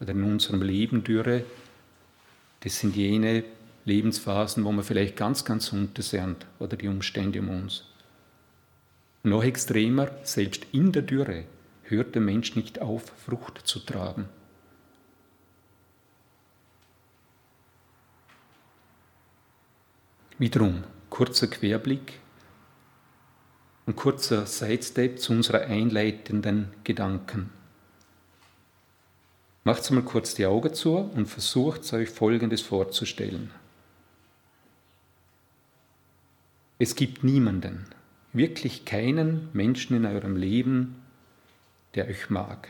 Oder 0.00 0.12
in 0.12 0.24
unserem 0.24 0.62
Leben 0.62 1.04
Dürre, 1.04 1.44
das 2.60 2.78
sind 2.78 2.96
jene 2.96 3.44
Lebensphasen, 3.84 4.64
wo 4.64 4.72
wir 4.72 4.82
vielleicht 4.82 5.16
ganz, 5.16 5.44
ganz 5.44 5.72
unter 5.72 6.02
sind 6.02 6.46
oder 6.58 6.76
die 6.76 6.88
Umstände 6.88 7.40
um 7.40 7.48
uns. 7.48 7.84
Noch 9.22 9.44
extremer, 9.44 10.10
selbst 10.22 10.66
in 10.72 10.92
der 10.92 11.02
Dürre 11.02 11.44
hört 11.82 12.14
der 12.14 12.22
Mensch 12.22 12.56
nicht 12.56 12.80
auf, 12.80 13.04
Frucht 13.24 13.60
zu 13.64 13.80
tragen. 13.80 14.28
Wiederum, 20.38 20.84
kurzer 21.10 21.48
Querblick 21.48 22.20
und 23.86 23.96
kurzer 23.96 24.46
Sidestep 24.46 25.18
zu 25.18 25.32
unserer 25.32 25.62
einleitenden 25.62 26.68
Gedanken. 26.84 27.50
Macht 29.64 29.90
mal 29.90 30.02
kurz 30.02 30.34
die 30.34 30.46
Augen 30.46 30.72
zu 30.72 30.96
und 30.96 31.26
versucht 31.26 31.92
euch 31.92 32.08
Folgendes 32.08 32.62
vorzustellen. 32.62 33.50
Es 36.78 36.94
gibt 36.94 37.24
niemanden, 37.24 37.84
wirklich 38.32 38.86
keinen 38.86 39.50
Menschen 39.52 39.96
in 39.96 40.06
eurem 40.06 40.36
Leben, 40.36 41.02
der 41.94 42.06
euch 42.06 42.30
mag. 42.30 42.68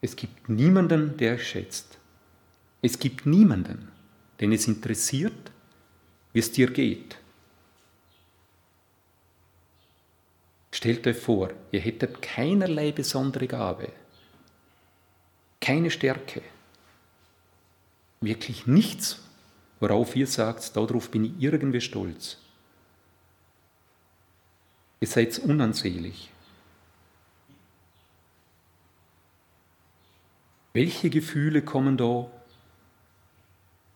Es 0.00 0.16
gibt 0.16 0.48
niemanden, 0.48 1.18
der 1.18 1.34
euch 1.34 1.46
schätzt. 1.46 1.98
Es 2.80 2.98
gibt 2.98 3.26
niemanden, 3.26 3.88
den 4.40 4.52
es 4.52 4.66
interessiert, 4.66 5.52
wie 6.32 6.38
es 6.38 6.52
dir 6.52 6.70
geht. 6.70 7.16
Stellt 10.72 11.06
euch 11.06 11.16
vor, 11.16 11.50
ihr 11.72 11.80
hättet 11.80 12.22
keinerlei 12.22 12.92
besondere 12.92 13.46
Gabe, 13.46 13.92
keine 15.60 15.90
Stärke, 15.90 16.42
wirklich 18.20 18.66
nichts, 18.66 19.20
worauf 19.80 20.14
ihr 20.16 20.26
sagt, 20.26 20.76
darauf 20.76 21.10
bin 21.10 21.24
ich 21.24 21.32
irgendwie 21.38 21.80
stolz. 21.80 22.38
Ihr 25.00 25.08
seid 25.08 25.38
unansehlich. 25.38 26.30
Welche 30.72 31.10
Gefühle 31.10 31.62
kommen 31.62 31.96
da 31.96 32.30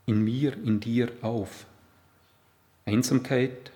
in 0.07 0.23
mir, 0.23 0.55
in 0.55 0.81
dir 0.81 1.13
auf? 1.23 1.67
Einsamkeit, 2.87 3.73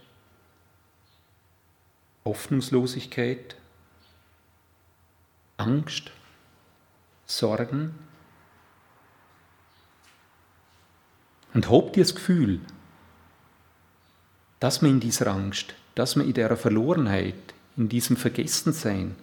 Hoffnungslosigkeit, 2.24 3.56
Angst, 5.56 6.12
Sorgen. 7.24 7.94
Und 11.54 11.70
habt 11.70 11.96
ihr 11.96 12.04
das 12.04 12.14
Gefühl, 12.14 12.60
dass 14.60 14.82
man 14.82 14.92
in 14.92 15.00
dieser 15.00 15.28
Angst, 15.28 15.74
dass 15.94 16.16
man 16.16 16.26
in 16.26 16.34
der 16.34 16.54
Verlorenheit, 16.56 17.54
in 17.76 17.88
diesem 17.88 18.16
Vergessensein, 18.16 19.16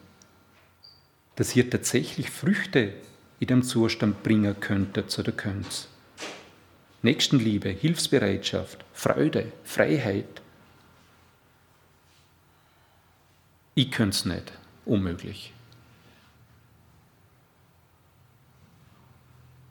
dass 1.36 1.56
ihr 1.56 1.70
tatsächlich 1.70 2.32
Früchte 2.32 2.94
in 3.40 3.48
dem 3.48 3.64
Zustand 3.64 4.24
bringen 4.24 4.60
könntet 4.60 5.18
oder 5.20 5.32
könnt. 5.32 5.90
Nächstenliebe, 7.06 7.70
Hilfsbereitschaft, 7.70 8.84
Freude, 8.92 9.52
Freiheit. 9.64 10.42
Ich 13.76 13.92
könnte 13.92 14.16
es 14.16 14.26
nicht, 14.26 14.52
unmöglich. 14.86 15.54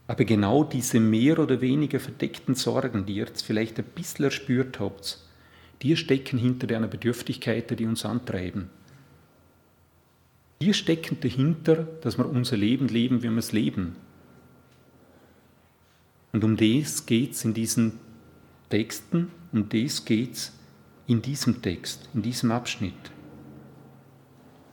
Aber 0.06 0.24
genau 0.24 0.62
diese 0.62 1.00
mehr 1.00 1.38
oder 1.40 1.60
weniger 1.60 1.98
verdeckten 1.98 2.54
Sorgen, 2.54 3.04
die 3.04 3.16
ihr 3.16 3.26
jetzt 3.26 3.42
vielleicht 3.42 3.78
ein 3.78 3.84
bisschen 3.84 4.26
erspürt 4.26 4.78
habt, 4.78 5.18
die 5.82 5.96
stecken 5.96 6.38
hinter 6.38 6.66
der 6.68 6.80
Bedürftigkeiten, 6.80 7.76
die 7.76 7.86
uns 7.86 8.04
antreiben. 8.04 8.70
Die 10.60 10.72
stecken 10.72 11.18
dahinter, 11.20 11.88
dass 12.00 12.16
wir 12.16 12.26
unser 12.26 12.56
Leben 12.56 12.86
leben, 12.88 13.22
wie 13.22 13.30
wir 13.30 13.38
es 13.38 13.52
leben. 13.52 13.96
Und 16.34 16.42
um 16.42 16.56
das 16.56 17.06
geht 17.06 17.34
es 17.34 17.44
in 17.44 17.54
diesen 17.54 18.00
Texten, 18.68 19.30
um 19.52 19.68
das 19.68 20.04
geht 20.04 20.32
es 20.34 20.52
in 21.06 21.22
diesem 21.22 21.62
Text, 21.62 22.08
in 22.12 22.22
diesem 22.22 22.50
Abschnitt. 22.50 22.92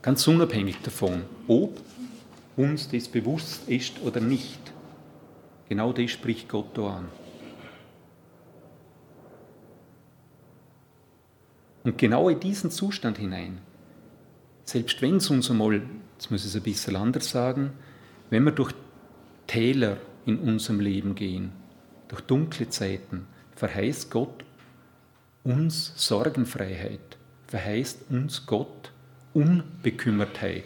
Ganz 0.01 0.27
unabhängig 0.27 0.77
davon, 0.81 1.21
ob 1.47 1.79
uns 2.57 2.89
das 2.89 3.07
bewusst 3.07 3.69
ist 3.69 4.01
oder 4.01 4.19
nicht. 4.19 4.59
Genau 5.69 5.93
das 5.93 6.09
spricht 6.09 6.49
Gott 6.49 6.75
da 6.75 6.97
an. 6.97 7.09
Und 11.83 11.95
genau 11.99 12.27
in 12.29 12.39
diesen 12.39 12.71
Zustand 12.71 13.19
hinein, 13.19 13.59
selbst 14.63 14.99
wenn 15.03 15.17
es 15.17 15.29
uns 15.29 15.51
einmal, 15.51 15.83
jetzt 16.13 16.31
muss 16.31 16.41
ich 16.41 16.47
es 16.47 16.55
ein 16.55 16.63
bisschen 16.63 16.95
anders 16.95 17.29
sagen, 17.29 17.73
wenn 18.31 18.45
wir 18.45 18.51
durch 18.51 18.73
Täler 19.45 19.97
in 20.25 20.39
unserem 20.39 20.79
Leben 20.79 21.15
gehen, 21.15 21.51
durch 22.07 22.21
dunkle 22.21 22.69
Zeiten, 22.69 23.27
verheißt 23.55 24.11
Gott 24.11 24.45
uns 25.43 25.93
Sorgenfreiheit, 25.95 27.17
verheißt 27.47 28.09
uns 28.09 28.45
Gott 28.45 28.91
Unbekümmertheit. 29.33 30.65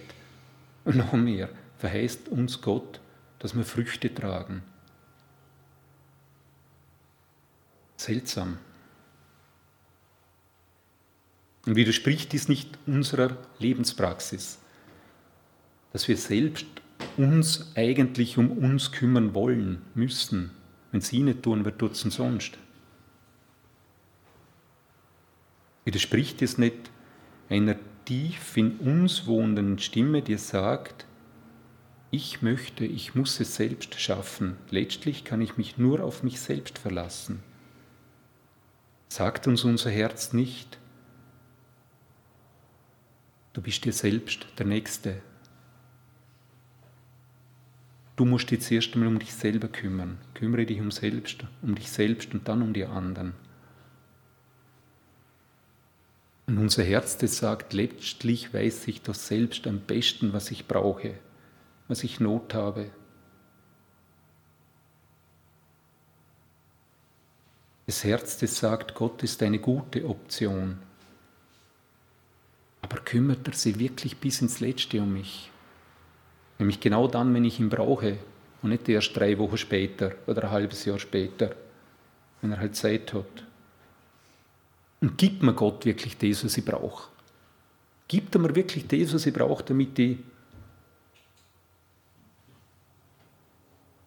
Und 0.84 0.98
noch 0.98 1.13
mehr, 1.13 1.50
verheißt 1.78 2.30
uns 2.30 2.62
Gott, 2.62 3.00
dass 3.39 3.56
wir 3.56 3.63
Früchte 3.63 4.13
tragen. 4.13 4.63
Seltsam. 7.98 8.58
Und 11.65 11.76
widerspricht 11.76 12.32
dies 12.32 12.48
nicht 12.48 12.78
unserer 12.86 13.38
Lebenspraxis, 13.58 14.60
dass 15.91 16.08
wir 16.08 16.18
selbst 16.18 16.68
uns 17.17 17.71
eigentlich 17.75 18.38
um 18.38 18.51
uns 18.51 18.91
kümmern 18.91 19.34
wollen, 19.34 19.82
müssen. 19.93 20.51
Wenn 20.91 21.01
sie 21.01 21.23
nicht 21.23 21.43
tun, 21.43 21.65
wer 21.65 21.78
tut 21.78 21.93
es 21.93 22.01
sonst? 22.01 22.58
Widerspricht 25.84 26.41
es 26.41 26.58
nicht 26.58 26.91
einer 27.49 27.75
tief 28.06 28.58
in 28.58 28.78
uns 28.78 29.28
wohnenden 29.28 29.80
Stimme, 29.80 30.21
die 30.21 30.38
sagt, 30.38 31.06
ich 32.12 32.41
möchte, 32.41 32.86
ich 32.86 33.15
muss 33.15 33.39
es 33.39 33.56
selbst 33.56 33.99
schaffen, 33.99 34.58
letztlich 34.69 35.25
kann 35.25 35.41
ich 35.41 35.58
mich 35.58 35.78
nur 35.78 36.04
auf 36.04 36.23
mich 36.23 36.39
selbst 36.39 36.80
verlassen. 36.80 37.43
Sagt 39.10 39.47
uns 39.47 39.63
unser 39.63 39.91
Herz 39.91 40.34
nicht, 40.34 40.80
Du 43.56 43.62
bist 43.62 43.86
dir 43.86 43.93
selbst 43.93 44.47
der 44.60 44.65
Nächste. 44.65 45.21
Du 48.15 48.23
musst 48.23 48.49
dich 48.49 48.62
zuerst 48.62 48.93
einmal 48.93 49.10
um 49.10 49.19
dich 49.19 49.34
selber 49.34 49.67
kümmern. 49.67 50.17
Kümmere 50.34 50.65
dich 50.65 50.80
um, 50.80 50.91
selbst, 50.91 51.43
um 51.62 51.75
dich 51.75 51.91
selbst 51.91 52.34
und 52.34 52.47
dann 52.47 52.62
um 52.62 52.73
die 52.73 52.86
anderen. 52.86 53.34
Und 56.47 56.60
unser 56.60 56.84
Herz, 56.84 57.17
das 57.17 57.38
sagt, 57.38 57.73
letztlich 57.73 58.54
weiß 58.54 58.88
ich 58.88 59.01
doch 59.01 59.15
selbst 59.15 59.67
am 59.67 59.80
besten, 59.80 60.32
was 60.32 60.51
ich 60.51 60.67
brauche, 60.67 61.15
was 61.88 62.04
ich 62.04 62.19
Not 62.19 62.54
habe. 62.54 62.91
Das 67.88 68.04
Herz, 68.04 68.38
das 68.38 68.58
sagt, 68.58 68.95
Gott 68.95 69.23
ist 69.23 69.43
eine 69.43 69.60
gute 69.60 70.08
Option. 70.08 70.78
Aber 72.82 72.97
kümmert 72.97 73.47
er 73.47 73.54
sich 73.54 73.78
wirklich 73.78 74.17
bis 74.17 74.41
ins 74.41 74.60
Letzte 74.60 75.01
um 75.01 75.13
mich? 75.13 75.51
Nämlich 76.58 76.80
genau 76.80 77.08
dann, 77.08 77.34
wenn 77.34 77.44
ich 77.44 77.60
ihn 77.60 77.70
brauche 77.70 78.18
und 78.62 78.70
nicht 78.70 78.88
erst 78.88 79.15
drei 79.15 79.38
Wochen 79.38 79.58
später 79.58 80.13
oder 80.28 80.46
ein 80.46 80.52
halbes 80.52 80.86
Jahr 80.86 81.00
später, 81.00 81.56
wenn 82.41 82.52
er 82.52 82.60
halt 82.60 82.76
Zeit 82.76 83.13
hat. 83.13 83.44
Und 85.02 85.18
gibt 85.18 85.44
mir 85.44 85.54
Gott 85.54 85.86
wirklich 85.86 86.18
das, 86.18 86.46
was 86.46 86.58
ich 86.58 86.65
brauche? 86.65 87.10
Gibt 88.08 88.36
er 88.36 88.41
mir 88.41 88.56
wirklich 88.56 88.88
das, 88.88 89.13
was 89.13 89.26
ich 89.26 89.34
brauche, 89.34 89.63
damit 89.63 89.98
ich 90.00 90.18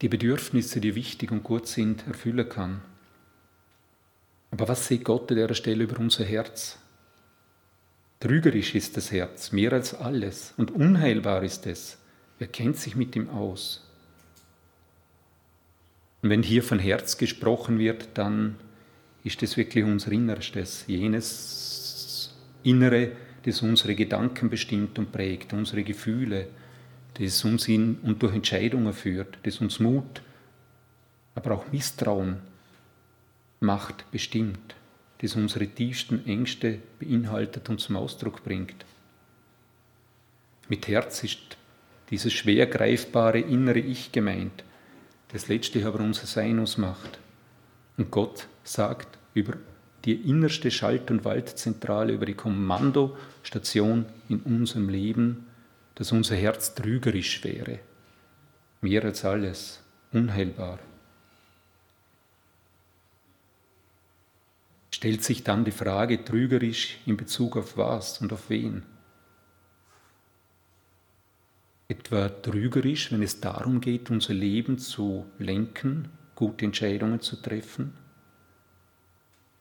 die 0.00 0.08
Bedürfnisse, 0.08 0.80
die 0.80 0.94
wichtig 0.94 1.30
und 1.30 1.42
gut 1.42 1.66
sind, 1.66 2.06
erfüllen 2.06 2.48
kann? 2.48 2.80
Aber 4.50 4.68
was 4.68 4.86
sieht 4.86 5.04
Gott 5.04 5.30
an 5.30 5.36
der 5.36 5.54
Stelle 5.54 5.84
über 5.84 5.98
unser 5.98 6.24
Herz? 6.24 6.78
Trügerisch 8.20 8.74
ist 8.74 8.96
das 8.96 9.12
Herz, 9.12 9.52
mehr 9.52 9.72
als 9.72 9.94
alles, 9.94 10.54
und 10.56 10.70
unheilbar 10.70 11.42
ist 11.42 11.66
es. 11.66 11.98
Wer 12.38 12.48
kennt 12.48 12.76
sich 12.76 12.94
mit 12.94 13.16
ihm 13.16 13.28
aus? 13.30 13.84
Und 16.22 16.30
wenn 16.30 16.42
hier 16.42 16.62
von 16.62 16.78
Herz 16.78 17.16
gesprochen 17.16 17.78
wird, 17.78 18.08
dann 18.14 18.56
ist 19.24 19.42
es 19.42 19.56
wirklich 19.56 19.84
unser 19.84 20.12
Innerstes, 20.12 20.84
jenes 20.86 22.34
Innere, 22.62 23.12
das 23.44 23.62
unsere 23.62 23.94
Gedanken 23.94 24.50
bestimmt 24.50 24.98
und 24.98 25.12
prägt, 25.12 25.52
unsere 25.52 25.82
Gefühle, 25.82 26.48
das 27.14 27.44
uns 27.44 27.68
in 27.68 27.96
und 28.02 28.22
durch 28.22 28.34
Entscheidungen 28.34 28.92
führt, 28.92 29.38
das 29.42 29.58
uns 29.58 29.80
Mut, 29.80 30.22
aber 31.34 31.52
auch 31.52 31.70
Misstrauen 31.72 32.38
macht, 33.60 34.10
bestimmt, 34.10 34.74
das 35.18 35.34
unsere 35.34 35.66
tiefsten 35.66 36.24
Ängste 36.26 36.78
beinhaltet 37.00 37.68
und 37.68 37.80
zum 37.80 37.96
Ausdruck 37.96 38.44
bringt. 38.44 38.84
Mit 40.68 40.86
Herz 40.86 41.24
ist 41.24 41.57
dieses 42.10 42.32
schwer 42.32 42.66
greifbare 42.66 43.40
innere 43.40 43.80
Ich 43.80 44.12
gemeint, 44.12 44.64
das 45.28 45.48
letztlich 45.48 45.84
aber 45.84 46.00
unser 46.00 46.26
Sein 46.26 46.58
ausmacht. 46.58 47.18
Und 47.96 48.10
Gott 48.10 48.46
sagt 48.64 49.18
über 49.34 49.54
die 50.04 50.14
innerste 50.14 50.70
Schalt- 50.70 51.10
und 51.10 51.24
Waltzentrale, 51.24 52.12
über 52.12 52.26
die 52.26 52.34
Kommandostation 52.34 54.06
in 54.28 54.40
unserem 54.40 54.88
Leben, 54.88 55.46
dass 55.96 56.12
unser 56.12 56.36
Herz 56.36 56.74
trügerisch 56.74 57.42
wäre. 57.44 57.80
Mehr 58.80 59.04
als 59.04 59.24
alles, 59.24 59.80
unheilbar. 60.12 60.78
Stellt 64.92 65.22
sich 65.24 65.44
dann 65.44 65.64
die 65.64 65.72
Frage 65.72 66.24
trügerisch 66.24 66.98
in 67.06 67.16
Bezug 67.16 67.56
auf 67.56 67.76
was 67.76 68.20
und 68.20 68.32
auf 68.32 68.48
wen? 68.48 68.82
Etwa 71.88 72.28
trügerisch, 72.28 73.10
wenn 73.10 73.22
es 73.22 73.40
darum 73.40 73.80
geht, 73.80 74.10
unser 74.10 74.34
Leben 74.34 74.78
zu 74.78 75.24
lenken, 75.38 76.08
gute 76.34 76.66
Entscheidungen 76.66 77.20
zu 77.20 77.36
treffen? 77.36 77.94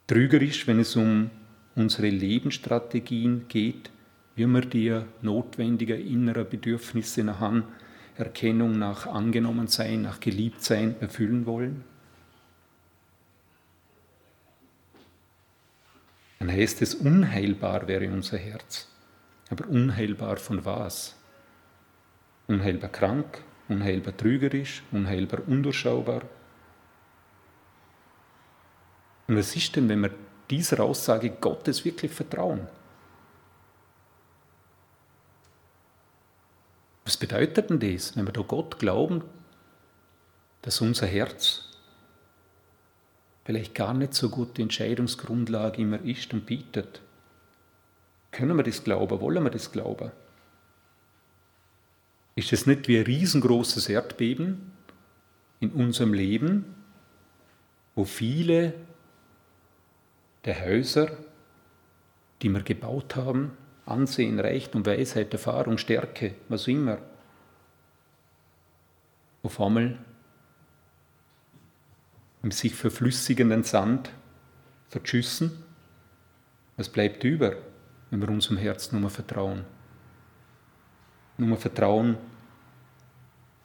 Trügerisch, 0.08 0.68
wenn 0.68 0.80
es 0.80 0.96
um 0.96 1.30
unsere 1.76 2.10
Lebensstrategien 2.10 3.48
geht, 3.48 3.92
wie 4.36 4.46
wir 4.46 4.62
die 4.62 5.02
notwendige 5.22 5.96
innere 5.96 6.44
Bedürfnisse 6.46 7.24
nach 7.24 7.42
Anerkennung, 7.42 8.78
nach 8.78 9.08
Angenommensein, 9.08 10.02
nach 10.02 10.20
Geliebtsein 10.20 10.96
erfüllen 11.00 11.46
wollen? 11.46 11.84
Dann 16.40 16.52
heißt 16.52 16.82
es, 16.82 16.94
unheilbar 16.94 17.88
wäre 17.88 18.10
unser 18.10 18.38
Herz. 18.38 18.88
Aber 19.50 19.68
unheilbar 19.68 20.38
von 20.38 20.64
was? 20.66 21.17
Unheilbar 22.48 22.90
krank, 22.90 23.44
unheilbar 23.68 24.16
trügerisch, 24.16 24.84
unheilbar 24.92 25.42
undurchschaubar. 25.48 26.22
Und 29.28 29.36
was 29.38 29.56
ist 29.56 29.76
denn, 29.76 29.90
wenn 29.90 30.02
wir 30.02 30.12
dieser 30.50 30.82
Aussage 30.82 31.30
Gottes 31.30 31.84
wirklich 31.84 32.12
vertrauen? 32.12 32.68
Was 37.04 37.18
bedeutet 37.18 37.70
denn 37.70 37.80
das, 37.80 38.16
wenn 38.16 38.26
wir 38.26 38.34
da 38.34 38.42
Gott 38.42 38.80
glauben, 38.80 39.24
dass 40.62 40.82
unser 40.82 41.08
Herz 41.08 41.64
vielleicht 43.46 43.76
gar 43.76 43.94
nicht 43.94 44.14
so 44.14 44.30
gute 44.30 44.62
Entscheidungsgrundlage 44.62 45.82
immer 45.82 46.02
ist 46.02 46.34
und 46.34 46.46
bietet? 46.46 47.02
Können 48.32 48.58
wir 48.58 48.64
das 48.64 48.84
glauben? 48.84 49.22
Wollen 49.22 49.44
wir 49.44 49.50
das 49.50 49.72
glauben? 49.72 50.12
Ist 52.38 52.54
es 52.54 52.68
nicht 52.68 52.88
wie 52.88 53.00
ein 53.00 53.06
riesengroßes 53.06 53.90
Erdbeben 53.90 54.72
in 55.60 55.72
unserem 55.72 56.14
Leben, 56.14 56.76
wo 57.96 58.06
viele 58.06 58.76
der 60.46 60.64
Häuser, 60.64 61.18
die 62.44 62.50
wir 62.50 62.62
gebaut 62.62 63.16
haben, 63.16 63.54
Ansehen, 63.88 64.40
Reichtum, 64.40 64.86
Weisheit, 64.86 65.34
Erfahrung, 65.34 65.80
Stärke, 65.80 66.36
was 66.48 66.68
immer, 66.68 67.00
auf 69.42 69.60
einmal 69.60 69.98
im 72.44 72.52
sich 72.52 72.76
verflüssigenden 72.76 73.64
Sand 73.64 74.12
verschüssen? 74.90 75.64
Was 76.76 76.88
bleibt 76.88 77.24
über, 77.24 77.56
wenn 78.12 78.22
wir 78.22 78.30
unserem 78.30 78.58
Herzen 78.58 79.02
nur 79.02 79.10
vertrauen? 79.10 79.66
Nur 81.38 81.58
vertrauen, 81.58 82.18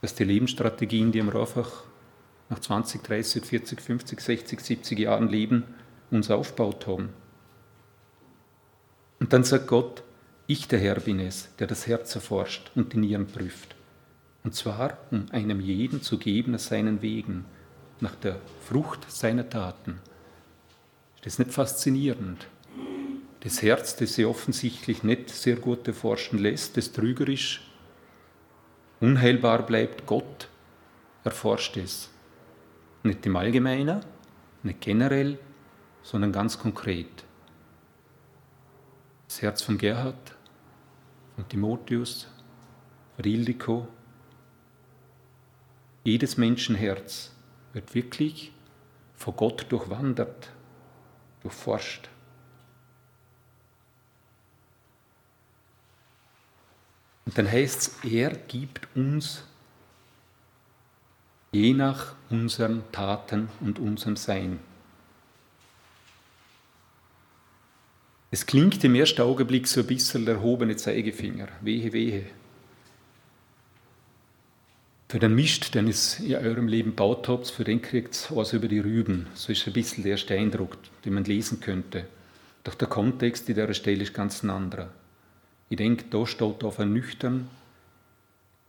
dass 0.01 0.15
die 0.15 0.25
Lebensstrategien, 0.25 1.13
die 1.13 1.23
wir 1.23 1.35
einfach 1.35 1.85
nach 2.51 2.59
20, 2.59 3.03
30, 3.03 3.45
40, 3.45 3.81
50, 3.81 4.21
60, 4.21 4.61
70 4.61 4.99
Jahren 4.99 5.29
leben, 5.29 5.65
uns 6.11 6.31
aufgebaut 6.31 6.87
haben. 6.87 7.11
Und 9.21 9.33
dann 9.33 9.45
sagt 9.45 9.69
Gott, 9.69 10.03
ich 10.47 10.69
der 10.69 10.81
Herr 10.81 11.01
bin 11.01 11.21
es, 11.21 11.49
der 11.59 11.67
das 11.67 11.87
Herz 11.87 12.15
erforscht 12.15 12.73
und 12.75 12.93
die 12.93 12.99
Nieren 12.99 13.27
prüft. 13.27 13.77
Und 14.45 14.55
zwar, 14.55 14.99
um 15.11 15.27
einem 15.31 15.61
jeden 15.61 16.03
zu 16.03 16.19
geben 16.19 16.53
nach 16.53 16.59
seinen 16.59 17.01
Wegen, 17.01 17.45
nach 18.01 18.17
der 18.17 18.37
Frucht 18.67 19.11
seiner 19.11 19.49
Taten. 19.49 20.01
Ist 21.17 21.27
das 21.27 21.39
nicht 21.39 21.53
faszinierend? 21.53 22.49
Das 23.45 23.61
Herz, 23.61 23.97
das 23.97 24.15
sie 24.15 24.25
offensichtlich 24.25 25.03
nicht 25.03 25.29
sehr 25.31 25.57
gut 25.57 25.89
erforschen 25.89 26.39
lässt, 26.39 26.77
das 26.77 26.93
trügerisch, 26.93 27.69
unheilbar 29.01 29.67
bleibt, 29.67 30.07
Gott 30.07 30.49
erforscht 31.25 31.77
es. 31.77 32.09
Nicht 33.03 33.27
im 33.27 33.35
Allgemeinen, 33.35 34.05
nicht 34.63 34.81
generell, 34.81 35.41
sondern 36.05 36.31
ganz 36.31 36.57
konkret. 36.57 37.25
Das 39.27 39.43
Herz 39.43 39.61
von 39.63 39.77
Gerhard, 39.77 40.37
von 41.35 41.49
Timotheus, 41.49 42.29
von 43.17 43.25
Ildiko, 43.25 43.89
jedes 46.05 46.37
Menschenherz 46.37 47.33
wird 47.73 47.93
wirklich 47.93 48.53
vor 49.17 49.35
Gott 49.35 49.67
durchwandert, 49.69 50.51
durchforscht. 51.43 52.09
Und 57.25 57.39
dann 57.39 57.51
heißt 57.51 57.81
es, 58.05 58.11
er 58.11 58.31
gibt 58.31 58.89
uns 58.97 59.45
je 61.53 61.75
nach 61.75 62.15
unseren 62.31 62.83
Taten 62.93 63.49
und 63.61 63.79
unserem 63.79 64.17
Sein. 64.17 64.59
Es 68.31 68.47
klingt 68.47 68.83
im 68.83 68.95
ersten 68.95 69.21
Augenblick 69.21 69.69
so 69.69 69.81
ein 69.81 69.87
bisschen 69.87 70.25
der 70.25 70.37
erhobene 70.37 70.75
Zeigefinger. 70.77 71.49
Wehe, 71.61 71.93
wehe. 71.93 72.25
Für 75.11 75.19
den 75.19 75.35
Mist, 75.35 75.75
den 75.75 75.93
ihr 76.21 76.41
in 76.41 76.47
eurem 76.47 76.67
Leben 76.67 76.95
baut 76.95 77.29
habt, 77.29 77.51
für 77.51 77.65
den 77.65 77.83
kriegt 77.83 78.15
es 78.15 78.35
was 78.35 78.55
über 78.55 78.69
die 78.69 78.79
Rüben. 78.79 79.27
So 79.35 79.53
ist 79.53 79.67
ein 79.67 79.75
bisschen 79.75 80.05
der 80.05 80.13
erste 80.13 80.35
Eindruck, 80.35 80.79
den 81.05 81.13
man 81.13 81.25
lesen 81.25 81.61
könnte. 81.61 82.07
Doch 82.65 82.75
der 82.75 82.89
Kontext 82.89 83.47
in 83.51 83.57
der 83.57 83.75
Stelle 83.75 84.03
ist 84.03 84.15
ganz 84.15 84.43
ein 84.43 84.49
anderer. 84.49 84.89
Ich 85.73 85.79
denke, 85.79 86.05
da 86.11 86.27
steht 86.27 86.65
auf 86.65 86.77
ernüchtern, 86.77 87.49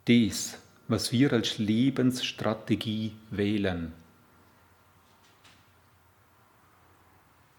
das, 0.06 0.58
was 0.88 1.12
wir 1.12 1.34
als 1.34 1.58
Lebensstrategie 1.58 3.12
wählen. 3.30 3.92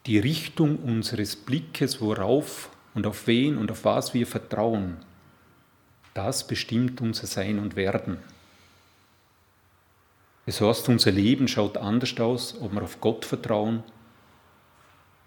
Die 0.06 0.18
Richtung 0.18 0.78
unseres 0.78 1.36
Blickes, 1.36 2.00
worauf 2.00 2.70
und 2.94 3.06
auf 3.06 3.26
wen 3.26 3.58
und 3.58 3.70
auf 3.70 3.84
was 3.84 4.14
wir 4.14 4.26
vertrauen, 4.26 4.96
das 6.14 6.46
bestimmt 6.46 7.02
unser 7.02 7.26
Sein 7.26 7.58
und 7.58 7.76
Werden. 7.76 8.16
Das 10.46 10.62
heißt, 10.62 10.88
unser 10.88 11.10
Leben 11.10 11.48
schaut 11.48 11.76
anders 11.76 12.18
aus, 12.18 12.58
ob 12.62 12.72
wir 12.72 12.82
auf 12.82 12.98
Gott 12.98 13.26
vertrauen 13.26 13.82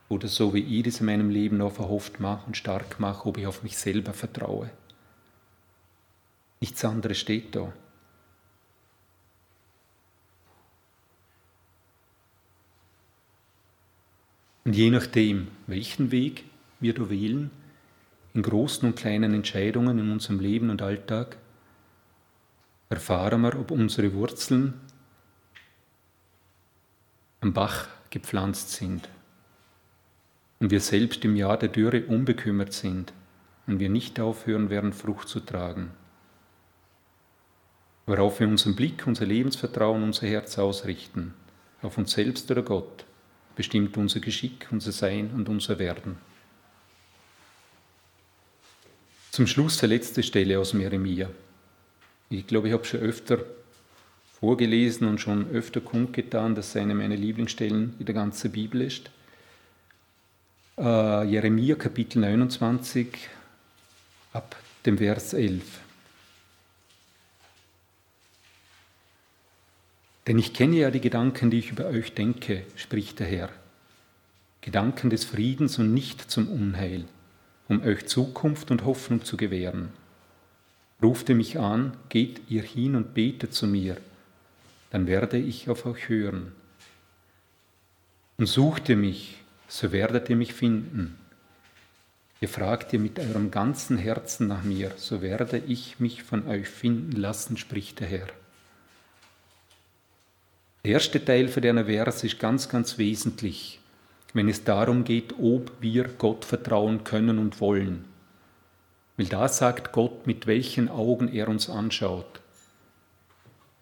oder 0.09 0.27
so 0.27 0.53
wie 0.53 0.79
ich 0.79 0.83
das 0.83 0.99
in 0.99 1.07
meinem 1.07 1.29
Leben 1.29 1.57
noch 1.57 1.73
verhofft 1.73 2.19
mache 2.19 2.45
und 2.47 2.55
stark 2.55 2.99
mache, 2.99 3.27
ob 3.27 3.37
ich 3.37 3.47
auf 3.47 3.63
mich 3.63 3.77
selber 3.77 4.13
vertraue. 4.13 4.69
Nichts 6.61 6.83
anderes 6.85 7.17
steht 7.17 7.55
da. 7.55 7.73
Und 14.63 14.73
je 14.75 14.89
nachdem, 14.89 15.47
welchen 15.67 16.11
Weg 16.11 16.43
wir 16.79 16.93
da 16.93 17.09
wählen, 17.09 17.51
in 18.33 18.41
großen 18.41 18.87
und 18.87 18.95
kleinen 18.95 19.33
Entscheidungen 19.33 19.97
in 19.97 20.11
unserem 20.11 20.39
Leben 20.39 20.69
und 20.69 20.81
Alltag, 20.81 21.37
erfahren 22.89 23.41
wir, 23.41 23.57
ob 23.59 23.71
unsere 23.71 24.13
Wurzeln 24.13 24.73
am 27.39 27.53
Bach 27.53 27.87
gepflanzt 28.09 28.71
sind 28.71 29.09
und 30.59 30.71
wir 30.71 30.79
selbst 30.79 31.23
im 31.25 31.35
Jahr 31.35 31.57
der 31.57 31.69
Dürre 31.69 32.05
unbekümmert 32.05 32.73
sind 32.73 33.13
und 33.67 33.79
wir 33.79 33.89
nicht 33.89 34.19
aufhören 34.19 34.69
werden, 34.69 34.93
Frucht 34.93 35.27
zu 35.27 35.39
tragen. 35.39 35.91
Worauf 38.05 38.39
wir 38.39 38.47
unseren 38.47 38.75
Blick, 38.75 39.05
unser 39.05 39.25
Lebensvertrauen, 39.25 40.01
unser 40.01 40.27
Herz 40.27 40.57
ausrichten, 40.57 41.33
auf 41.81 41.97
uns 41.97 42.11
selbst 42.11 42.49
oder 42.49 42.63
Gott, 42.63 43.05
bestimmt 43.55 43.97
unser 43.97 44.19
Geschick, 44.19 44.67
unser 44.71 44.91
Sein 44.91 45.31
und 45.35 45.49
unser 45.49 45.77
Werden. 45.77 46.17
Zum 49.31 49.45
Schluss 49.45 49.77
der 49.77 49.89
letzte 49.89 50.23
Stelle 50.23 50.57
aus 50.57 50.73
Jeremia. 50.73 51.29
Ich 52.29 52.47
glaube, 52.47 52.69
ich 52.69 52.73
habe 52.73 52.85
schon 52.85 53.01
öfter 53.01 53.39
vorgelesen 54.39 55.07
und 55.07 55.19
schon 55.19 55.49
öfter 55.51 55.81
kundgetan, 55.81 56.55
dass 56.55 56.75
eine 56.75 56.95
meiner 56.95 57.15
Lieblingsstellen 57.15 57.95
in 57.99 58.05
der 58.05 58.15
ganzen 58.15 58.51
Bibel 58.51 58.81
ist. 58.81 59.11
Äh, 60.79 61.23
Jeremia 61.23 61.73
Kapitel 61.73 62.19
29 62.19 63.07
ab 64.33 64.55
dem 64.85 64.99
Vers 64.99 65.33
11. 65.33 65.63
Denn 70.27 70.37
ich 70.37 70.53
kenne 70.53 70.75
ja 70.75 70.91
die 70.91 71.01
Gedanken, 71.01 71.49
die 71.49 71.57
ich 71.57 71.71
über 71.71 71.85
euch 71.87 72.13
denke, 72.13 72.61
spricht 72.75 73.19
der 73.19 73.25
Herr. 73.25 73.49
Gedanken 74.61 75.09
des 75.09 75.25
Friedens 75.25 75.79
und 75.79 75.95
nicht 75.95 76.29
zum 76.29 76.47
Unheil, 76.47 77.05
um 77.67 77.81
euch 77.81 78.05
Zukunft 78.05 78.69
und 78.69 78.85
Hoffnung 78.85 79.23
zu 79.23 79.35
gewähren. 79.35 79.89
Rufte 81.01 81.33
mich 81.33 81.57
an, 81.57 81.97
geht 82.09 82.41
ihr 82.49 82.61
hin 82.61 82.95
und 82.95 83.15
betet 83.15 83.51
zu 83.51 83.65
mir, 83.65 83.97
dann 84.91 85.07
werde 85.07 85.39
ich 85.39 85.69
auf 85.69 85.87
euch 85.87 86.07
hören. 86.07 86.51
Und 88.37 88.45
sucht 88.45 88.89
ihr 88.89 88.97
mich, 88.97 89.39
so 89.67 89.91
werdet 89.91 90.29
ihr 90.29 90.35
mich 90.35 90.53
finden. 90.53 91.17
Ihr 92.39 92.49
fragt 92.49 92.93
ihr 92.93 92.99
mit 92.99 93.19
eurem 93.19 93.49
ganzen 93.51 93.97
Herzen 93.97 94.47
nach 94.47 94.63
mir, 94.63 94.91
so 94.95 95.21
werde 95.21 95.57
ich 95.57 95.99
mich 95.99 96.23
von 96.23 96.47
euch 96.47 96.67
finden 96.67 97.13
lassen, 97.13 97.57
spricht 97.57 97.99
der 97.99 98.07
Herr. 98.07 98.27
Der 100.85 100.93
erste 100.93 101.23
Teil 101.23 101.47
für 101.47 101.61
den 101.61 101.83
Vers 101.85 102.23
ist 102.23 102.39
ganz, 102.39 102.69
ganz 102.69 102.97
wesentlich, 102.97 103.79
wenn 104.33 104.47
es 104.47 104.63
darum 104.63 105.03
geht, 105.03 105.33
ob 105.39 105.71
wir 105.81 106.05
Gott 106.05 106.45
vertrauen 106.45 107.03
können 107.03 107.39
und 107.39 107.59
wollen. 107.59 108.05
Weil 109.17 109.25
da 109.25 109.47
sagt 109.47 109.91
Gott, 109.91 110.27
mit 110.27 110.45
welchen 110.45 110.89
Augen 110.89 111.27
er 111.27 111.49
uns 111.49 111.69
anschaut. 111.69 112.39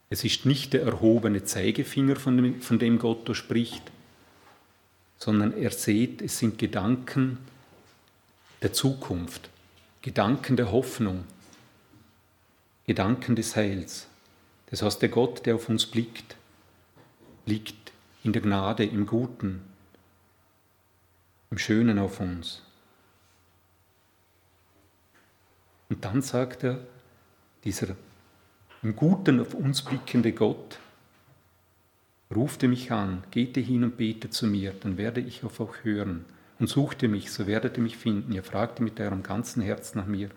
Es 0.09 0.23
ist 0.23 0.45
nicht 0.45 0.71
der 0.71 0.83
erhobene 0.83 1.43
Zeigefinger, 1.43 2.15
von 2.15 2.37
dem, 2.37 2.61
von 2.61 2.79
dem 2.79 2.99
Gott 2.99 3.27
da 3.27 3.35
spricht, 3.35 3.91
sondern 5.17 5.53
er 5.53 5.71
sieht, 5.71 6.21
es 6.21 6.37
sind 6.37 6.57
Gedanken 6.57 7.37
der 8.61 8.73
Zukunft, 8.73 9.49
Gedanken 10.01 10.55
der 10.55 10.71
Hoffnung, 10.71 11.23
Gedanken 12.85 13.35
des 13.35 13.55
Heils. 13.55 14.07
Das 14.67 14.81
heißt, 14.81 15.01
der 15.01 15.09
Gott, 15.09 15.45
der 15.45 15.55
auf 15.55 15.69
uns 15.69 15.85
blickt, 15.85 16.35
blickt 17.45 17.91
in 18.23 18.33
der 18.33 18.41
Gnade, 18.41 18.85
im 18.85 19.05
Guten, 19.05 19.61
im 21.51 21.57
Schönen 21.57 21.99
auf 21.99 22.19
uns. 22.19 22.61
Und 25.89 26.03
dann 26.03 26.21
sagt 26.21 26.63
er, 26.63 26.79
dieser 27.63 27.95
im 28.81 28.95
Guten 28.95 29.39
auf 29.39 29.53
uns 29.53 29.81
blickende 29.81 30.31
Gott, 30.31 30.77
Rufte 32.33 32.67
mich 32.67 32.91
an, 32.91 33.23
geht 33.31 33.55
hin 33.55 33.83
und 33.83 33.97
bete 33.97 34.29
zu 34.29 34.47
mir, 34.47 34.73
dann 34.79 34.97
werde 34.97 35.21
ich 35.21 35.43
auf 35.43 35.59
euch 35.59 35.83
hören. 35.83 36.25
Und 36.57 36.67
suchte 36.67 37.07
mich, 37.07 37.31
so 37.31 37.47
werdet 37.47 37.77
ihr 37.77 37.83
mich 37.83 37.97
finden. 37.97 38.31
Ihr 38.31 38.43
fragt 38.43 38.79
mit 38.79 38.99
eurem 38.99 39.23
ganzen 39.23 39.61
Herz 39.61 39.93
nach 39.93 40.05
mir, 40.05 40.29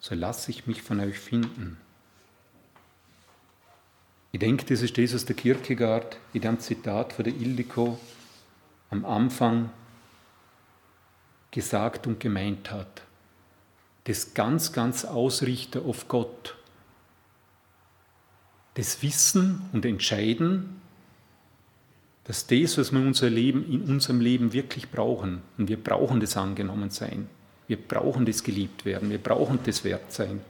so 0.00 0.14
lasse 0.14 0.50
ich 0.50 0.66
mich 0.66 0.82
von 0.82 1.00
euch 1.00 1.18
finden. 1.18 1.78
Ich 4.32 4.40
denke, 4.40 4.66
das 4.66 4.82
ist 4.82 4.98
was 4.98 5.24
der 5.24 5.36
Kierkegaard 5.36 6.18
in 6.32 6.42
dem 6.42 6.58
Zitat 6.58 7.12
von 7.12 7.24
der 7.24 7.34
Ildiko 7.34 7.98
am 8.90 9.04
Anfang 9.04 9.70
gesagt 11.52 12.08
und 12.08 12.18
gemeint 12.18 12.72
hat. 12.72 13.02
Das 14.04 14.34
ganz, 14.34 14.72
ganz 14.72 15.04
Ausrichter 15.04 15.82
auf 15.82 16.08
Gott. 16.08 16.56
Das 18.74 19.02
Wissen 19.02 19.62
und 19.72 19.86
Entscheiden, 19.86 20.80
dass 22.24 22.46
das, 22.46 22.78
was 22.78 22.92
wir 22.92 23.00
in, 23.00 23.06
unser 23.08 23.30
Leben, 23.30 23.70
in 23.70 23.82
unserem 23.82 24.20
Leben 24.20 24.52
wirklich 24.52 24.90
brauchen, 24.90 25.42
und 25.58 25.68
wir 25.68 25.76
brauchen 25.76 26.20
das 26.20 26.36
Angenommensein, 26.36 27.28
wir 27.68 27.76
brauchen 27.76 28.26
das 28.26 28.42
geliebt 28.42 28.84
werden, 28.84 29.10
wir 29.10 29.18
brauchen 29.18 29.58
das 29.64 29.84
Wertsein, 29.84 30.40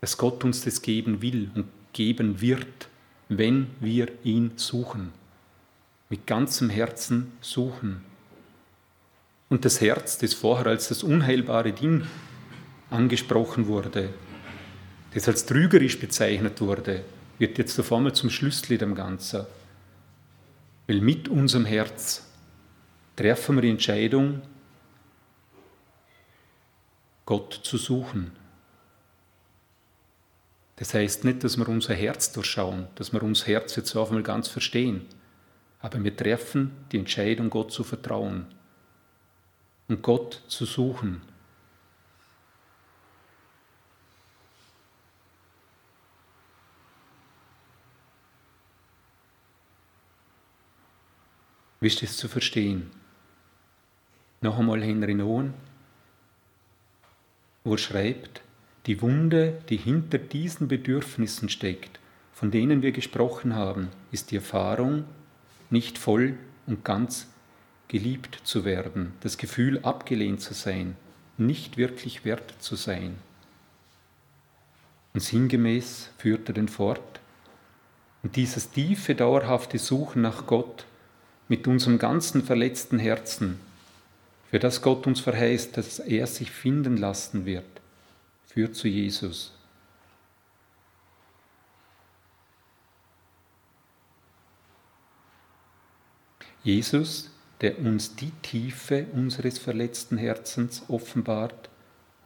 dass 0.00 0.16
Gott 0.16 0.44
uns 0.44 0.64
das 0.64 0.82
geben 0.82 1.20
will 1.20 1.50
und 1.54 1.66
geben 1.92 2.40
wird, 2.40 2.88
wenn 3.28 3.68
wir 3.80 4.08
ihn 4.24 4.52
suchen, 4.56 5.12
mit 6.08 6.26
ganzem 6.26 6.70
Herzen 6.70 7.32
suchen. 7.40 8.02
Und 9.48 9.64
das 9.64 9.80
Herz, 9.80 10.18
das 10.18 10.32
vorher 10.32 10.66
als 10.68 10.88
das 10.88 11.02
unheilbare 11.02 11.72
Ding 11.72 12.04
angesprochen 12.88 13.66
wurde, 13.66 14.10
das 15.12 15.28
als 15.28 15.44
trügerisch 15.44 15.98
bezeichnet 15.98 16.60
wurde, 16.60 17.04
wird 17.40 17.58
jetzt 17.58 17.80
auf 17.80 17.92
einmal 17.92 18.12
zum 18.12 18.30
Schlüssel 18.30 18.78
dem 18.78 18.94
Ganzen. 18.94 19.46
Weil 20.86 21.00
mit 21.00 21.28
unserem 21.28 21.64
Herz 21.64 22.26
treffen 23.16 23.56
wir 23.56 23.62
die 23.62 23.70
Entscheidung, 23.70 24.42
Gott 27.24 27.60
zu 27.62 27.78
suchen. 27.78 28.32
Das 30.76 30.94
heißt 30.94 31.24
nicht, 31.24 31.42
dass 31.42 31.56
wir 31.56 31.68
unser 31.68 31.94
Herz 31.94 32.32
durchschauen, 32.32 32.88
dass 32.94 33.12
wir 33.12 33.22
unser 33.22 33.46
Herz 33.46 33.74
jetzt 33.76 33.96
auf 33.96 34.08
einmal 34.08 34.22
ganz 34.22 34.48
verstehen. 34.48 35.06
Aber 35.80 36.02
wir 36.04 36.14
treffen 36.14 36.72
die 36.92 36.98
Entscheidung, 36.98 37.48
Gott 37.48 37.72
zu 37.72 37.84
vertrauen 37.84 38.46
und 39.88 40.02
Gott 40.02 40.42
zu 40.46 40.66
suchen 40.66 41.22
Wie 51.80 51.86
ist 51.86 52.02
das 52.02 52.18
zu 52.18 52.28
verstehen? 52.28 52.90
Noch 54.42 54.58
einmal 54.58 54.82
Henry 54.82 55.14
Nowen, 55.14 55.54
wo 57.64 57.72
er 57.72 57.78
schreibt, 57.78 58.42
die 58.84 59.00
Wunde, 59.00 59.62
die 59.70 59.78
hinter 59.78 60.18
diesen 60.18 60.68
Bedürfnissen 60.68 61.48
steckt, 61.48 61.98
von 62.34 62.50
denen 62.50 62.82
wir 62.82 62.92
gesprochen 62.92 63.54
haben, 63.54 63.88
ist 64.12 64.30
die 64.30 64.36
Erfahrung, 64.36 65.04
nicht 65.70 65.96
voll 65.96 66.36
und 66.66 66.84
ganz 66.84 67.28
geliebt 67.88 68.40
zu 68.44 68.66
werden, 68.66 69.14
das 69.20 69.38
Gefühl, 69.38 69.80
abgelehnt 69.82 70.42
zu 70.42 70.52
sein, 70.52 70.96
nicht 71.38 71.78
wirklich 71.78 72.26
wert 72.26 72.54
zu 72.58 72.76
sein. 72.76 73.16
Und 75.14 75.20
sinngemäß 75.20 76.10
führt 76.18 76.48
er 76.48 76.54
den 76.54 76.68
fort. 76.68 77.20
Und 78.22 78.36
dieses 78.36 78.70
tiefe, 78.70 79.14
dauerhafte 79.14 79.78
Suchen 79.78 80.20
nach 80.22 80.46
Gott 80.46 80.84
mit 81.50 81.66
unserem 81.66 81.98
ganzen 81.98 82.44
verletzten 82.44 83.00
Herzen, 83.00 83.58
für 84.50 84.60
das 84.60 84.82
Gott 84.82 85.08
uns 85.08 85.18
verheißt, 85.18 85.76
dass 85.76 85.98
er 85.98 86.28
sich 86.28 86.48
finden 86.48 86.96
lassen 86.96 87.44
wird, 87.44 87.64
führt 88.46 88.76
zu 88.76 88.86
Jesus. 88.86 89.52
Jesus, 96.62 97.32
der 97.62 97.80
uns 97.80 98.14
die 98.14 98.30
Tiefe 98.42 99.06
unseres 99.12 99.58
verletzten 99.58 100.18
Herzens 100.18 100.84
offenbart 100.86 101.68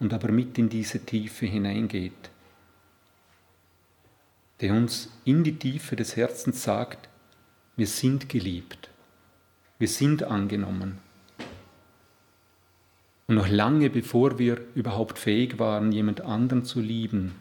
und 0.00 0.12
aber 0.12 0.30
mit 0.32 0.58
in 0.58 0.68
diese 0.68 1.00
Tiefe 1.00 1.46
hineingeht, 1.46 2.30
der 4.60 4.74
uns 4.74 5.08
in 5.24 5.44
die 5.44 5.58
Tiefe 5.58 5.96
des 5.96 6.14
Herzens 6.14 6.62
sagt, 6.62 7.08
Wir 7.76 7.86
sind 7.86 8.28
geliebt. 8.28 8.90
Wir 9.78 9.88
sind 9.88 10.22
angenommen. 10.22 10.98
Und 13.26 13.36
noch 13.36 13.48
lange 13.48 13.90
bevor 13.90 14.38
wir 14.38 14.60
überhaupt 14.74 15.18
fähig 15.18 15.58
waren, 15.58 15.92
jemand 15.92 16.20
anderen 16.20 16.64
zu 16.64 16.80
lieben, 16.80 17.34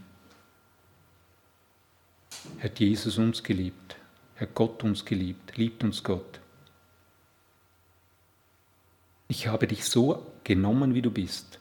hat 2.59 2.79
Jesus 2.79 3.17
uns 3.17 3.43
geliebt, 3.43 3.97
hat 4.37 4.55
Gott 4.55 4.83
uns 4.83 5.05
geliebt, 5.05 5.57
liebt 5.57 5.83
uns 5.83 6.03
Gott. 6.03 6.39
Ich 9.27 9.47
habe 9.47 9.67
dich 9.67 9.85
so 9.85 10.25
genommen, 10.43 10.95
wie 10.95 11.01
du 11.01 11.11
bist. 11.11 11.59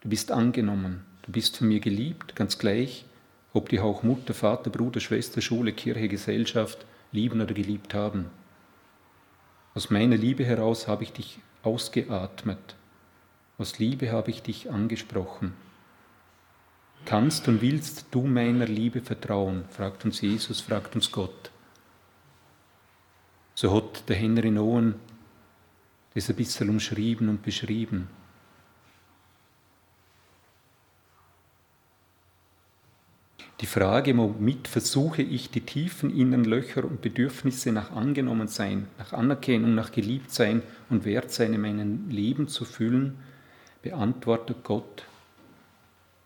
Du 0.00 0.08
bist 0.08 0.32
angenommen. 0.32 1.04
Du 1.22 1.32
bist 1.32 1.58
von 1.58 1.68
mir 1.68 1.80
geliebt, 1.80 2.34
ganz 2.34 2.58
gleich, 2.58 3.04
ob 3.52 3.68
dich 3.68 3.80
auch 3.80 4.02
Mutter, 4.02 4.34
Vater, 4.34 4.70
Bruder, 4.70 5.00
Schwester, 5.00 5.40
Schule, 5.40 5.72
Kirche, 5.72 6.08
Gesellschaft 6.08 6.84
lieben 7.12 7.40
oder 7.40 7.54
geliebt 7.54 7.94
haben. 7.94 8.26
Aus 9.74 9.90
meiner 9.90 10.16
Liebe 10.16 10.44
heraus 10.44 10.88
habe 10.88 11.04
ich 11.04 11.12
dich 11.12 11.38
ausgeatmet. 11.62 12.76
Aus 13.58 13.78
Liebe 13.78 14.10
habe 14.10 14.30
ich 14.30 14.42
dich 14.42 14.70
angesprochen. 14.70 15.54
Kannst 17.04 17.48
und 17.48 17.62
willst 17.62 18.06
du 18.10 18.22
meiner 18.22 18.66
Liebe 18.66 19.00
vertrauen? 19.00 19.64
fragt 19.70 20.04
uns 20.04 20.20
Jesus, 20.20 20.60
fragt 20.60 20.94
uns 20.94 21.12
Gott. 21.12 21.50
So 23.54 23.74
hat 23.74 24.08
der 24.08 24.16
Henry 24.16 24.56
Owen 24.58 24.94
das 26.14 26.28
ein 26.28 26.36
bisschen 26.36 26.68
umschrieben 26.68 27.28
und 27.28 27.42
beschrieben. 27.42 28.08
Die 33.60 33.66
Frage, 33.66 34.16
womit 34.16 34.68
versuche 34.68 35.20
ich 35.20 35.50
die 35.50 35.60
tiefen 35.60 36.16
inneren 36.16 36.44
Löcher 36.44 36.82
und 36.82 37.02
Bedürfnisse 37.02 37.72
nach 37.72 37.90
Angenommensein, 37.90 38.88
nach 38.96 39.12
Anerkennung, 39.12 39.74
nach 39.74 39.92
Geliebtsein 39.92 40.62
und 40.88 41.04
Wertsein 41.04 41.52
in 41.52 41.60
meinem 41.60 42.08
Leben 42.08 42.48
zu 42.48 42.64
füllen, 42.64 43.18
beantwortet 43.82 44.64
Gott 44.64 45.04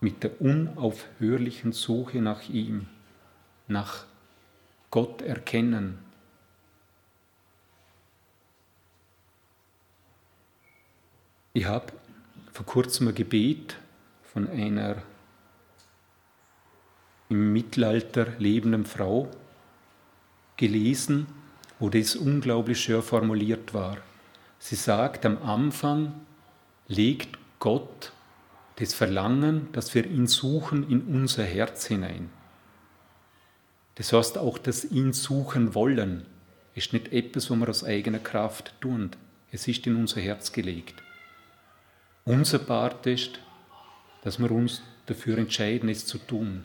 mit 0.01 0.23
der 0.23 0.41
unaufhörlichen 0.41 1.73
Suche 1.73 2.19
nach 2.19 2.49
ihm, 2.49 2.87
nach 3.67 4.05
Gott 4.93 5.21
erkennen. 5.23 5.99
Ich 11.53 11.65
habe 11.65 11.93
vor 12.53 12.67
kurzem 12.67 13.09
ein 13.09 13.15
Gebet 13.17 13.77
von 14.23 14.49
einer 14.49 15.03
im 17.29 17.53
Mittelalter 17.53 18.27
lebenden 18.39 18.85
Frau 18.85 19.31
gelesen, 20.57 21.27
wo 21.79 21.89
das 21.89 22.17
unglaublich 22.17 22.81
schön 22.81 23.03
formuliert 23.03 23.75
war. 23.75 23.99
Sie 24.59 24.77
sagt, 24.77 25.27
am 25.27 25.43
Anfang 25.43 26.13
legt 26.87 27.39
Gott 27.59 28.13
das 28.77 28.95
Verlangen, 28.95 29.69
dass 29.73 29.95
wir 29.95 30.07
ihn 30.07 30.27
suchen, 30.27 30.89
in 30.89 31.03
unser 31.03 31.45
Herz 31.45 31.87
hinein. 31.87 32.31
Das 33.97 34.13
heißt 34.13 34.39
auch, 34.39 34.59
dass 34.59 34.85
ihn 34.85 35.13
suchen 35.13 35.75
wollen, 35.75 36.27
ist 36.75 36.93
nicht 36.93 37.13
etwas, 37.13 37.51
was 37.51 37.59
wir 37.59 37.69
aus 37.69 37.85
eigener 37.85 38.19
Kraft 38.19 38.75
tun. 38.81 39.11
Es 39.53 39.69
ist 39.69 39.87
in 39.87 39.97
unser 39.97 40.21
Herz 40.21 40.53
gelegt. 40.53 41.03
Unser 42.25 42.59
Part 42.59 43.07
ist, 43.07 43.39
dass 44.23 44.39
wir 44.39 44.51
uns 44.51 44.83
dafür 45.07 45.39
entscheiden, 45.39 45.89
es 45.89 46.07
zu 46.07 46.19
tun 46.19 46.65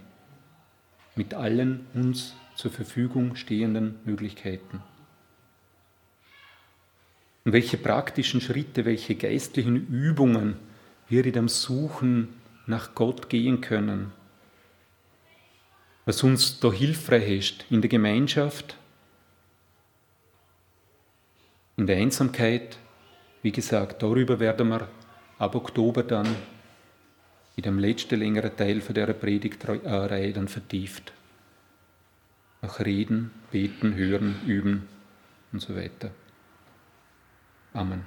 mit 1.19 1.33
allen 1.33 1.85
uns 1.93 2.33
zur 2.55 2.71
Verfügung 2.71 3.35
stehenden 3.35 3.99
Möglichkeiten. 4.05 4.81
Und 7.43 7.51
welche 7.51 7.75
praktischen 7.75 8.39
Schritte, 8.39 8.85
welche 8.85 9.15
geistlichen 9.15 9.85
Übungen 9.87 10.55
wir 11.09 11.25
in 11.25 11.33
dem 11.33 11.49
Suchen 11.49 12.29
nach 12.67 12.95
Gott 12.95 13.27
gehen 13.27 13.59
können. 13.59 14.13
Was 16.05 16.23
uns 16.23 16.61
da 16.61 16.71
hilfreich 16.71 17.29
ist 17.29 17.65
in 17.69 17.81
der 17.81 17.89
Gemeinschaft, 17.89 18.77
in 21.75 21.85
der 21.85 21.97
Einsamkeit, 21.97 22.77
wie 23.41 23.51
gesagt, 23.51 24.03
darüber 24.03 24.39
werden 24.39 24.69
wir 24.69 24.87
ab 25.37 25.53
Oktober 25.53 26.03
dann 26.03 26.33
in 27.59 27.63
dem 27.63 27.79
letzten 27.79 28.17
längeren 28.17 28.55
Teil 28.55 28.79
von 28.79 28.95
dieser 28.95 29.11
Predigtreihe 29.11 30.31
dann 30.31 30.47
vertieft. 30.47 31.11
Nach 32.61 32.79
Reden, 32.79 33.31
Beten, 33.51 33.95
Hören, 33.95 34.35
Üben 34.47 34.87
und 35.51 35.61
so 35.61 35.75
weiter. 35.75 36.11
Amen. 37.73 38.05